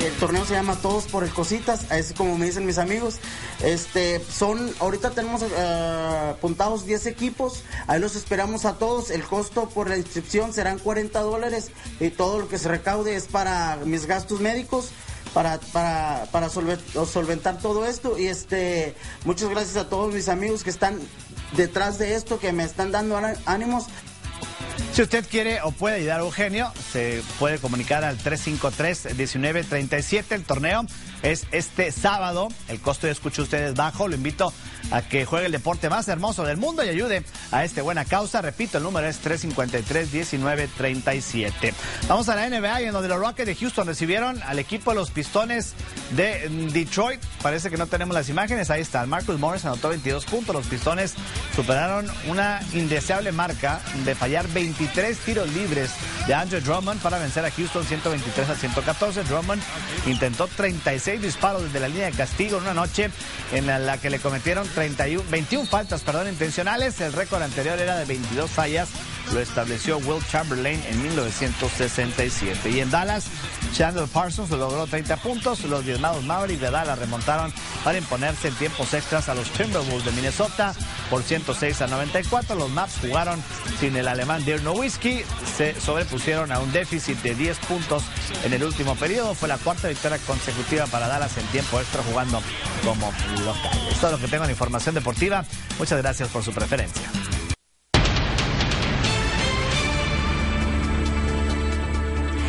El 0.00 0.12
torneo 0.20 0.44
se 0.44 0.54
llama 0.54 0.76
Todos 0.76 1.06
por 1.06 1.24
el 1.24 1.30
Cositas, 1.30 1.90
es 1.90 2.12
como 2.12 2.36
me 2.36 2.46
dicen 2.46 2.66
mis 2.66 2.78
amigos. 2.78 3.16
Este, 3.62 4.20
son, 4.20 4.70
ahorita 4.78 5.10
tenemos 5.10 5.42
eh, 5.42 6.32
apuntados 6.32 6.84
10 6.84 7.06
equipos, 7.06 7.62
ahí 7.86 7.98
los 7.98 8.14
esperamos 8.14 8.66
a 8.66 8.74
todos. 8.74 9.10
El 9.10 9.22
costo 9.24 9.68
por 9.70 9.88
la 9.88 9.96
inscripción 9.96 10.52
serán 10.52 10.78
40 10.78 11.18
dólares 11.20 11.70
y 11.98 12.10
todo 12.10 12.38
lo 12.40 12.48
que 12.48 12.58
se 12.58 12.68
recaude 12.68 13.16
es 13.16 13.26
para 13.26 13.78
mis 13.84 14.06
gastos 14.06 14.40
médicos. 14.40 14.90
Para, 15.34 15.58
para, 15.58 16.26
para 16.32 16.48
solventar 16.48 17.58
todo 17.58 17.84
esto 17.84 18.18
y 18.18 18.28
este 18.28 18.94
muchas 19.26 19.50
gracias 19.50 19.76
a 19.76 19.90
todos 19.90 20.14
mis 20.14 20.30
amigos 20.30 20.64
que 20.64 20.70
están 20.70 20.98
detrás 21.58 21.98
de 21.98 22.14
esto 22.14 22.38
que 22.38 22.54
me 22.54 22.64
están 22.64 22.90
dando 22.90 23.20
ánimos 23.44 23.84
si 24.96 25.02
usted 25.02 25.26
quiere 25.28 25.60
o 25.60 25.72
puede 25.72 25.96
ayudar 25.96 26.20
a 26.20 26.22
Eugenio, 26.22 26.72
se 26.90 27.22
puede 27.38 27.58
comunicar 27.58 28.02
al 28.02 28.16
353-1937. 28.16 30.24
El 30.30 30.44
torneo 30.44 30.86
es 31.22 31.46
este 31.52 31.92
sábado. 31.92 32.48
El 32.68 32.80
costo 32.80 33.06
de 33.06 33.12
escucha 33.12 33.42
usted 33.42 33.62
es 33.62 33.74
bajo. 33.74 34.08
Lo 34.08 34.14
invito 34.14 34.54
a 34.90 35.02
que 35.02 35.26
juegue 35.26 35.44
el 35.46 35.52
deporte 35.52 35.88
más 35.90 36.08
hermoso 36.08 36.44
del 36.44 36.56
mundo 36.56 36.82
y 36.82 36.88
ayude 36.88 37.24
a 37.52 37.62
esta 37.64 37.82
buena 37.82 38.06
causa. 38.06 38.40
Repito, 38.40 38.78
el 38.78 38.84
número 38.84 39.06
es 39.06 39.22
353-1937. 39.22 41.74
Vamos 42.08 42.30
a 42.30 42.36
la 42.36 42.48
NBA 42.48 42.80
y 42.80 42.86
en 42.86 42.92
donde 42.92 43.08
los 43.08 43.18
Rockets 43.18 43.46
de 43.46 43.54
Houston 43.54 43.86
recibieron 43.86 44.42
al 44.44 44.58
equipo 44.58 44.92
de 44.92 44.96
los 44.96 45.10
Pistones 45.10 45.74
de 46.12 46.48
Detroit. 46.72 47.20
Parece 47.42 47.68
que 47.68 47.76
no 47.76 47.86
tenemos 47.86 48.14
las 48.14 48.30
imágenes. 48.30 48.70
Ahí 48.70 48.80
está. 48.80 49.04
Marcus 49.04 49.38
Morris 49.38 49.66
anotó 49.66 49.90
22 49.90 50.24
puntos. 50.24 50.56
Los 50.56 50.66
Pistones 50.66 51.12
superaron 51.54 52.10
una 52.28 52.62
indeseable 52.72 53.30
marca 53.32 53.82
de 54.06 54.14
fallar 54.14 54.48
23 54.86 55.18
tiros 55.18 55.52
libres 55.52 55.90
de 56.26 56.34
Andrew 56.34 56.60
Drummond 56.60 57.00
para 57.00 57.18
vencer 57.18 57.44
a 57.44 57.50
Houston 57.50 57.84
123 57.84 58.50
a 58.50 58.54
114. 58.54 59.24
Drummond 59.24 59.62
intentó 60.06 60.48
36 60.48 61.22
disparos 61.22 61.62
desde 61.62 61.80
la 61.80 61.88
línea 61.88 62.06
de 62.06 62.12
castigo 62.12 62.56
en 62.58 62.64
una 62.64 62.74
noche 62.74 63.10
en 63.52 63.66
la 63.66 63.98
que 63.98 64.10
le 64.10 64.18
cometieron 64.18 64.66
31, 64.68 65.22
21 65.30 65.66
faltas 65.66 66.02
perdón, 66.02 66.28
intencionales. 66.28 67.00
El 67.00 67.12
récord 67.12 67.42
anterior 67.42 67.78
era 67.78 67.96
de 67.96 68.04
22 68.04 68.50
fallas. 68.50 68.88
Lo 69.32 69.40
estableció 69.40 69.98
Will 69.98 70.24
Chamberlain 70.30 70.80
en 70.88 71.02
1967. 71.02 72.70
Y 72.70 72.80
en 72.80 72.90
Dallas, 72.90 73.24
Chandler 73.72 74.06
Parsons 74.06 74.50
logró 74.50 74.86
30 74.86 75.16
puntos. 75.16 75.64
Los 75.64 75.84
diezmados 75.84 76.22
Mavericks 76.24 76.60
de 76.60 76.70
Dallas 76.70 76.98
remontaron 76.98 77.52
para 77.82 77.98
imponerse 77.98 78.48
en 78.48 78.54
tiempos 78.54 78.94
extras 78.94 79.28
a 79.28 79.34
los 79.34 79.50
Timberwolves 79.50 80.04
de 80.04 80.12
Minnesota 80.12 80.74
por 81.10 81.22
106 81.22 81.82
a 81.82 81.86
94. 81.88 82.54
Los 82.54 82.70
Maps 82.70 82.98
jugaron 83.00 83.42
sin 83.80 83.96
el 83.96 84.06
alemán 84.06 84.44
Dirk 84.44 84.62
Nowitzki. 84.62 85.22
Se 85.56 85.74
a 86.50 86.60
un 86.60 86.72
déficit 86.72 87.20
de 87.22 87.34
10 87.34 87.58
puntos 87.58 88.02
en 88.42 88.52
el 88.52 88.64
último 88.64 88.96
periodo. 88.96 89.34
Fue 89.34 89.48
la 89.48 89.58
cuarta 89.58 89.88
victoria 89.88 90.18
consecutiva 90.26 90.86
para 90.86 91.08
Dallas 91.08 91.36
en 91.36 91.46
tiempo 91.48 91.78
extra 91.78 92.02
jugando 92.02 92.40
como 92.82 93.12
local. 93.44 93.78
Esto 93.90 94.06
es 94.06 94.12
lo 94.12 94.18
que 94.18 94.28
tengo 94.28 94.44
en 94.44 94.50
información 94.50 94.94
deportiva. 94.94 95.44
Muchas 95.78 95.98
gracias 96.00 96.28
por 96.30 96.42
su 96.42 96.52
preferencia. 96.52 97.25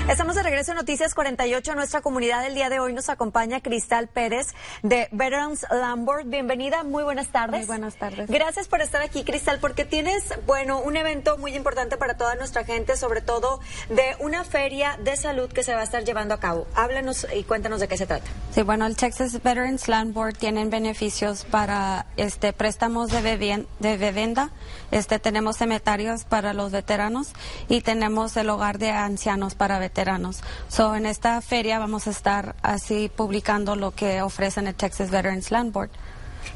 Estamos 0.10 0.36
de 0.36 0.44
regreso 0.44 0.72
en 0.72 0.78
Noticias 0.78 1.14
48. 1.14 1.76
Nuestra 1.76 2.00
comunidad 2.00 2.42
del 2.42 2.56
día 2.56 2.70
de 2.70 2.80
hoy 2.80 2.94
nos 2.94 3.10
acompaña 3.10 3.60
Cristal 3.60 4.08
Pérez 4.08 4.56
de 4.82 5.10
Veterans 5.12 5.66
Lambert. 5.70 6.30
Bienvenida, 6.30 6.84
muy 6.84 7.04
buenas 7.04 7.28
tardes. 7.28 7.60
Muy 7.60 7.68
buenas 7.68 7.98
tardes. 7.98 8.30
Gracias 8.30 8.70
por 8.70 8.80
estar 8.80 9.02
aquí, 9.02 9.26
Cristal, 9.26 9.60
porque 9.60 9.84
tienes, 9.84 10.24
bueno, 10.46 10.80
un 10.80 10.96
evento 10.96 11.38
muy 11.38 11.54
importante 11.56 11.98
para 11.98 12.16
toda 12.16 12.36
nuestra 12.36 12.64
gente, 12.64 12.96
sobre 12.96 13.20
todo 13.20 13.60
de 13.90 14.16
una 14.20 14.46
feria 14.46 14.98
de 15.03 15.18
salud 15.18 15.51
que 15.51 15.62
se 15.62 15.74
va 15.74 15.81
a 15.81 15.84
estar 15.84 16.05
llevando 16.05 16.34
a 16.34 16.40
cabo. 16.40 16.68
Háblanos 16.74 17.27
y 17.36 17.44
cuéntanos 17.44 17.81
de 17.81 17.90
qué 17.90 17.98
se 17.98 18.08
trata. 18.08 18.27
Sí, 18.51 18.62
bueno, 18.62 18.86
el 18.86 18.96
Texas 18.96 19.34
Veterans 19.34 19.90
Land 19.90 20.14
Board 20.14 20.38
tienen 20.38 20.70
beneficios 20.70 21.44
para 21.44 22.05
este 22.16 22.53
préstamos 22.53 23.12
de, 23.12 23.66
de 23.79 23.98
vivienda, 23.98 24.51
este 24.92 25.20
tenemos 25.20 25.58
cementerios 25.58 26.24
para 26.24 26.53
los 26.53 26.72
veteranos 26.72 27.34
y 27.68 27.81
tenemos 27.81 28.38
el 28.38 28.50
hogar 28.50 28.77
de 28.77 28.92
ancianos 28.92 29.55
para 29.55 29.79
veteranos 29.79 29.97
veteranos. 29.98 30.42
So, 30.70 30.96
en 30.96 31.07
esta 31.07 31.42
feria 31.42 31.79
vamos 31.79 32.05
a 32.05 32.12
estar 32.12 32.55
así 32.62 33.10
publicando 33.16 33.75
lo 33.75 33.96
que 33.96 34.22
ofrecen 34.22 34.68
el 34.68 34.75
Texas 34.75 35.10
Veterans 35.10 35.50
Land 35.50 35.74
Board. 35.74 35.90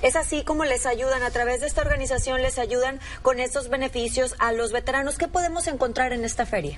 Es 0.01 0.15
así 0.15 0.43
como 0.43 0.65
les 0.65 0.85
ayudan, 0.85 1.23
a 1.23 1.31
través 1.31 1.61
de 1.61 1.67
esta 1.67 1.81
organización 1.81 2.41
les 2.41 2.59
ayudan 2.59 2.99
con 3.21 3.39
estos 3.39 3.69
beneficios 3.69 4.35
a 4.39 4.51
los 4.51 4.71
veteranos. 4.71 5.17
¿Qué 5.17 5.27
podemos 5.27 5.67
encontrar 5.67 6.13
en 6.13 6.25
esta 6.25 6.45
feria? 6.45 6.77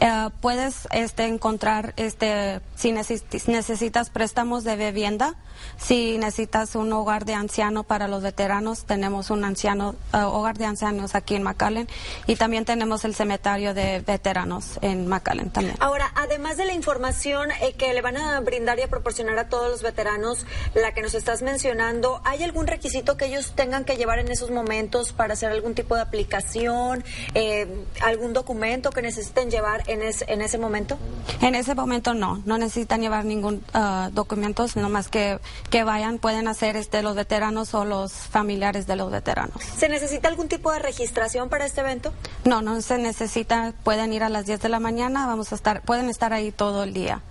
Eh, 0.00 0.28
puedes 0.40 0.88
este, 0.92 1.24
encontrar, 1.26 1.94
este, 1.96 2.60
si 2.74 2.92
necesitas 2.92 4.10
préstamos 4.10 4.64
de 4.64 4.76
vivienda, 4.76 5.36
si 5.78 6.18
necesitas 6.18 6.74
un 6.74 6.92
hogar 6.92 7.24
de 7.24 7.34
anciano 7.34 7.82
para 7.84 8.08
los 8.08 8.22
veteranos, 8.22 8.84
tenemos 8.84 9.30
un 9.30 9.44
anciano, 9.44 9.94
eh, 10.12 10.18
hogar 10.18 10.58
de 10.58 10.64
ancianos 10.64 11.14
aquí 11.14 11.34
en 11.34 11.42
McAllen 11.42 11.88
y 12.26 12.36
también 12.36 12.64
tenemos 12.64 13.04
el 13.04 13.14
cementerio 13.14 13.74
de 13.74 14.00
veteranos 14.00 14.78
en 14.82 15.06
McAllen 15.06 15.50
también. 15.50 15.76
Ahora, 15.80 16.10
además 16.14 16.56
de 16.56 16.64
la 16.64 16.72
información 16.72 17.50
eh, 17.50 17.74
que 17.74 17.92
le 17.92 18.00
van 18.00 18.16
a 18.16 18.40
brindar 18.40 18.78
y 18.78 18.82
a 18.82 18.88
proporcionar 18.88 19.38
a 19.38 19.48
todos 19.48 19.70
los 19.70 19.82
veteranos, 19.82 20.46
la 20.74 20.92
que 20.92 21.02
nos 21.02 21.14
estás 21.14 21.42
mencionando, 21.42 22.20
¿hay 22.24 22.35
algún 22.44 22.66
requisito 22.66 23.16
que 23.16 23.26
ellos 23.26 23.52
tengan 23.54 23.84
que 23.84 23.96
llevar 23.96 24.18
en 24.18 24.30
esos 24.30 24.50
momentos 24.50 25.12
para 25.12 25.34
hacer 25.34 25.50
algún 25.50 25.74
tipo 25.74 25.94
de 25.94 26.02
aplicación, 26.02 27.04
eh, 27.34 27.66
algún 28.02 28.32
documento 28.32 28.90
que 28.90 29.02
necesiten 29.02 29.50
llevar 29.50 29.82
en, 29.86 30.00
en 30.02 30.40
ese 30.42 30.58
momento? 30.58 30.98
En 31.40 31.54
ese 31.54 31.74
momento 31.74 32.14
no, 32.14 32.42
no 32.44 32.58
necesitan 32.58 33.00
llevar 33.00 33.24
ningún 33.24 33.64
uh, 33.74 34.10
documento, 34.12 34.68
sino 34.68 34.88
más 34.88 35.08
que 35.08 35.38
que 35.70 35.84
vayan 35.84 36.18
pueden 36.18 36.48
hacer 36.48 36.76
este 36.76 37.02
los 37.02 37.16
veteranos 37.16 37.74
o 37.74 37.84
los 37.84 38.12
familiares 38.12 38.86
de 38.86 38.96
los 38.96 39.10
veteranos. 39.10 39.62
¿Se 39.62 39.88
necesita 39.88 40.28
algún 40.28 40.48
tipo 40.48 40.72
de 40.72 40.78
registración 40.78 41.48
para 41.48 41.66
este 41.66 41.80
evento? 41.80 42.12
No, 42.44 42.62
no 42.62 42.80
se 42.80 42.98
necesita, 42.98 43.74
pueden 43.84 44.12
ir 44.12 44.22
a 44.22 44.28
las 44.28 44.46
10 44.46 44.60
de 44.60 44.68
la 44.68 44.80
mañana, 44.80 45.26
vamos 45.26 45.52
a 45.52 45.54
estar, 45.54 45.82
pueden 45.82 46.08
estar 46.08 46.32
ahí 46.32 46.52
todo 46.52 46.84
el 46.84 46.92
día 46.92 47.22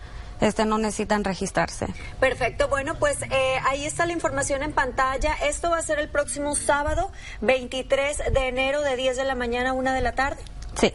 este 0.41 0.65
no 0.65 0.78
necesitan 0.78 1.24
registrarse. 1.24 1.88
Perfecto, 2.19 2.67
bueno, 2.67 2.95
pues 2.95 3.21
eh, 3.24 3.56
ahí 3.67 3.86
está 3.86 4.06
la 4.06 4.13
información 4.13 4.63
en 4.63 4.71
pantalla. 4.71 5.34
Esto 5.43 5.69
va 5.69 5.78
a 5.78 5.82
ser 5.82 6.00
el 6.00 6.10
próximo 6.10 6.56
sábado, 6.56 7.12
23 7.41 8.34
de 8.34 8.48
enero, 8.48 8.82
de 8.82 8.95
10 8.95 9.17
de 9.17 9.26
la 9.26 9.36
mañana 9.36 9.71
a 9.71 9.74
1 9.74 9.93
de 9.93 10.02
la 10.02 10.13
tarde. 10.13 10.41
Sí. 10.76 10.93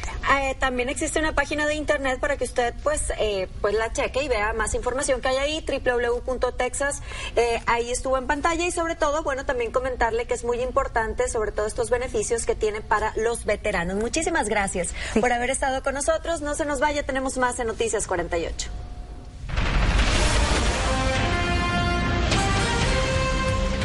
Eh, 0.51 0.57
también 0.59 0.89
existe 0.89 1.19
una 1.19 1.35
página 1.35 1.67
de 1.67 1.75
internet 1.75 2.19
para 2.21 2.37
que 2.37 2.45
usted 2.45 2.75
pues, 2.83 3.13
eh, 3.19 3.49
pues 3.61 3.75
la 3.75 3.93
cheque 3.93 4.23
y 4.23 4.29
vea 4.29 4.53
más 4.53 4.75
información 4.75 5.21
que 5.21 5.29
hay 5.29 5.37
ahí, 5.37 5.67
www.texas. 5.67 7.03
Eh, 7.37 7.63
ahí 7.67 7.91
estuvo 7.91 8.17
en 8.17 8.27
pantalla 8.27 8.67
y 8.67 8.71
sobre 8.71 8.97
todo, 8.97 9.23
bueno, 9.23 9.45
también 9.45 9.73
comentarle 9.73 10.27
que 10.27 10.35
es 10.35 10.45
muy 10.45 10.61
importante 10.61 11.29
sobre 11.29 11.53
todo 11.53 11.67
estos 11.67 11.91
beneficios 11.91 12.47
que 12.47 12.55
tiene 12.55 12.81
para 12.81 13.13
los 13.17 13.40
veteranos. 13.45 13.97
Muchísimas 13.97 14.49
gracias 14.49 14.95
por 15.21 15.33
haber 15.33 15.51
estado 15.51 15.83
con 15.83 15.95
nosotros. 15.95 16.41
No 16.41 16.55
se 16.55 16.65
nos 16.65 16.81
vaya, 16.81 17.03
tenemos 17.05 17.39
más 17.39 17.59
en 17.59 17.67
Noticias 17.67 18.07
48. 18.07 18.71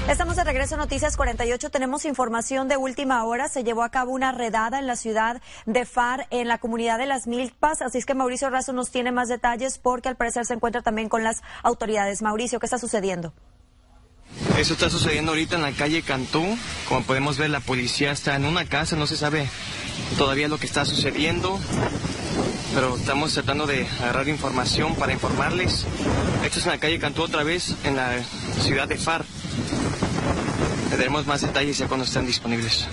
Estamos 0.07 0.35
de 0.35 0.43
regreso 0.43 0.75
a 0.75 0.77
Noticias 0.77 1.17
48. 1.17 1.71
Tenemos 1.71 2.05
información 2.05 2.67
de 2.67 2.77
última 2.77 3.23
hora. 3.25 3.49
Se 3.49 3.63
llevó 3.63 3.81
a 3.81 3.89
cabo 3.89 4.11
una 4.11 4.31
redada 4.31 4.77
en 4.77 4.85
la 4.85 4.95
ciudad 4.95 5.41
de 5.65 5.83
Far, 5.85 6.27
en 6.29 6.47
la 6.47 6.59
comunidad 6.59 6.99
de 6.99 7.07
Las 7.07 7.25
Milpas. 7.25 7.81
Así 7.81 7.97
es 7.97 8.05
que 8.05 8.13
Mauricio 8.13 8.51
Razo 8.51 8.71
nos 8.71 8.91
tiene 8.91 9.11
más 9.11 9.29
detalles 9.29 9.79
porque 9.79 10.07
al 10.07 10.15
parecer 10.15 10.45
se 10.45 10.53
encuentra 10.53 10.83
también 10.83 11.09
con 11.09 11.23
las 11.23 11.41
autoridades. 11.63 12.21
Mauricio, 12.21 12.59
¿qué 12.59 12.67
está 12.67 12.77
sucediendo? 12.77 13.33
Eso 14.57 14.73
está 14.73 14.89
sucediendo 14.89 15.31
ahorita 15.31 15.57
en 15.57 15.61
la 15.61 15.71
calle 15.71 16.01
Cantú. 16.01 16.57
Como 16.87 17.03
podemos 17.03 17.37
ver, 17.37 17.49
la 17.49 17.59
policía 17.59 18.11
está 18.11 18.35
en 18.35 18.45
una 18.45 18.65
casa, 18.65 18.95
no 18.95 19.05
se 19.05 19.17
sabe 19.17 19.49
todavía 20.17 20.47
lo 20.47 20.57
que 20.57 20.65
está 20.65 20.85
sucediendo. 20.85 21.59
pero 22.73 22.95
estamos 22.95 23.33
tratando 23.33 23.67
de 23.67 23.87
agarrar 24.01 24.27
información 24.27 24.95
para 24.95 25.13
informarles. 25.13 25.85
Esto 26.43 26.59
es 26.59 26.65
en 26.65 26.71
la 26.71 26.77
calle 26.77 26.99
Cantú 26.99 27.23
otra 27.23 27.43
vez, 27.43 27.75
en 27.83 27.95
la 27.95 28.21
ciudad 28.61 28.87
de 28.87 28.97
FAR. 28.97 29.25
Tendremos 30.89 31.25
más 31.25 31.41
detalles 31.41 31.77
ya 31.77 31.87
cuando 31.87 32.05
estén 32.05 32.25
disponibles. 32.25 32.87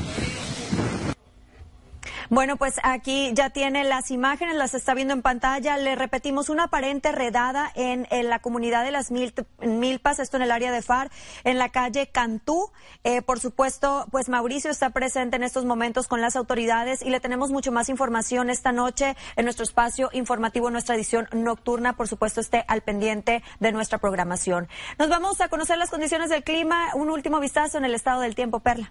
Bueno, 2.32 2.56
pues 2.56 2.80
aquí 2.82 3.32
ya 3.34 3.50
tiene 3.50 3.84
las 3.84 4.10
imágenes, 4.10 4.56
las 4.56 4.72
está 4.72 4.94
viendo 4.94 5.12
en 5.12 5.20
pantalla. 5.20 5.76
Le 5.76 5.96
repetimos, 5.96 6.48
una 6.48 6.64
aparente 6.64 7.12
redada 7.12 7.70
en, 7.74 8.06
la 8.26 8.38
comunidad 8.38 8.84
de 8.84 8.90
las 8.90 9.10
Milpas, 9.10 10.18
esto 10.18 10.38
en 10.38 10.42
el 10.42 10.50
área 10.50 10.72
de 10.72 10.80
FAR, 10.80 11.10
en 11.44 11.58
la 11.58 11.68
calle 11.68 12.06
Cantú. 12.06 12.72
Eh, 13.04 13.20
por 13.20 13.38
supuesto, 13.38 14.06
pues 14.10 14.30
Mauricio 14.30 14.70
está 14.70 14.88
presente 14.88 15.36
en 15.36 15.42
estos 15.42 15.66
momentos 15.66 16.08
con 16.08 16.22
las 16.22 16.34
autoridades 16.34 17.02
y 17.02 17.10
le 17.10 17.20
tenemos 17.20 17.50
mucho 17.50 17.70
más 17.70 17.90
información 17.90 18.48
esta 18.48 18.72
noche 18.72 19.14
en 19.36 19.44
nuestro 19.44 19.64
espacio 19.64 20.08
informativo, 20.14 20.68
en 20.68 20.72
nuestra 20.72 20.94
edición 20.94 21.28
nocturna. 21.32 21.98
Por 21.98 22.08
supuesto, 22.08 22.40
esté 22.40 22.64
al 22.66 22.80
pendiente 22.80 23.42
de 23.60 23.72
nuestra 23.72 23.98
programación. 23.98 24.68
Nos 24.98 25.10
vamos 25.10 25.42
a 25.42 25.50
conocer 25.50 25.76
las 25.76 25.90
condiciones 25.90 26.30
del 26.30 26.44
clima. 26.44 26.92
Un 26.94 27.10
último 27.10 27.40
vistazo 27.40 27.76
en 27.76 27.84
el 27.84 27.94
estado 27.94 28.22
del 28.22 28.34
tiempo, 28.34 28.60
Perla. 28.60 28.90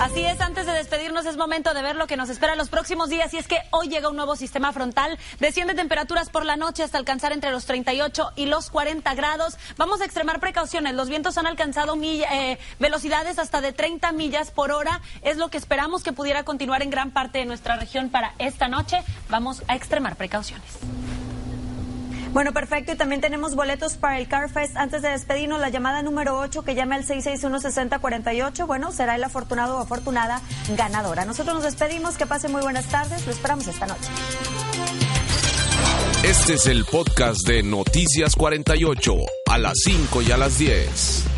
Así 0.00 0.24
es, 0.24 0.40
antes 0.40 0.64
de 0.64 0.72
despedirnos 0.72 1.26
es 1.26 1.36
momento 1.36 1.74
de 1.74 1.82
ver 1.82 1.96
lo 1.96 2.06
que 2.06 2.16
nos 2.16 2.28
espera 2.28 2.54
los 2.54 2.68
próximos 2.68 3.08
días 3.10 3.34
y 3.34 3.38
es 3.38 3.48
que 3.48 3.58
hoy 3.72 3.88
llega 3.88 4.08
un 4.08 4.14
nuevo 4.14 4.36
sistema 4.36 4.72
frontal, 4.72 5.18
desciende 5.40 5.74
temperaturas 5.74 6.30
por 6.30 6.44
la 6.44 6.54
noche 6.54 6.84
hasta 6.84 6.98
alcanzar 6.98 7.32
entre 7.32 7.50
los 7.50 7.66
38 7.66 8.30
y 8.36 8.46
los 8.46 8.70
40 8.70 9.12
grados. 9.16 9.58
Vamos 9.76 10.00
a 10.00 10.04
extremar 10.04 10.38
precauciones, 10.38 10.94
los 10.94 11.08
vientos 11.08 11.36
han 11.36 11.48
alcanzado 11.48 11.96
eh, 12.00 12.58
velocidades 12.78 13.40
hasta 13.40 13.60
de 13.60 13.72
30 13.72 14.12
millas 14.12 14.52
por 14.52 14.70
hora, 14.70 15.00
es 15.22 15.36
lo 15.36 15.48
que 15.48 15.58
esperamos 15.58 16.04
que 16.04 16.12
pudiera 16.12 16.44
continuar 16.44 16.82
en 16.82 16.90
gran 16.90 17.10
parte 17.10 17.38
de 17.38 17.46
nuestra 17.46 17.74
región 17.74 18.08
para 18.08 18.34
esta 18.38 18.68
noche. 18.68 19.02
Vamos 19.28 19.64
a 19.66 19.74
extremar 19.74 20.14
precauciones. 20.14 20.78
Bueno, 22.32 22.52
perfecto. 22.52 22.92
Y 22.92 22.96
también 22.96 23.20
tenemos 23.20 23.54
boletos 23.54 23.96
para 23.96 24.18
el 24.18 24.28
CarFest. 24.28 24.76
Antes 24.76 25.02
de 25.02 25.10
despedirnos, 25.10 25.60
la 25.60 25.68
llamada 25.70 26.02
número 26.02 26.38
8 26.38 26.62
que 26.62 26.74
llame 26.74 26.94
al 26.94 27.04
661-6048. 27.04 28.66
Bueno, 28.66 28.92
será 28.92 29.16
el 29.16 29.24
afortunado 29.24 29.78
o 29.78 29.80
afortunada 29.80 30.40
ganadora. 30.76 31.24
Nosotros 31.24 31.54
nos 31.54 31.64
despedimos. 31.64 32.16
Que 32.16 32.26
pase 32.26 32.48
muy 32.48 32.62
buenas 32.62 32.86
tardes. 32.86 33.24
Lo 33.26 33.32
esperamos 33.32 33.66
esta 33.66 33.86
noche. 33.86 34.08
Este 36.24 36.54
es 36.54 36.66
el 36.66 36.84
podcast 36.84 37.46
de 37.46 37.62
Noticias 37.62 38.34
48. 38.36 39.14
A 39.50 39.58
las 39.58 39.78
5 39.84 40.22
y 40.22 40.32
a 40.32 40.36
las 40.36 40.58
10. 40.58 41.37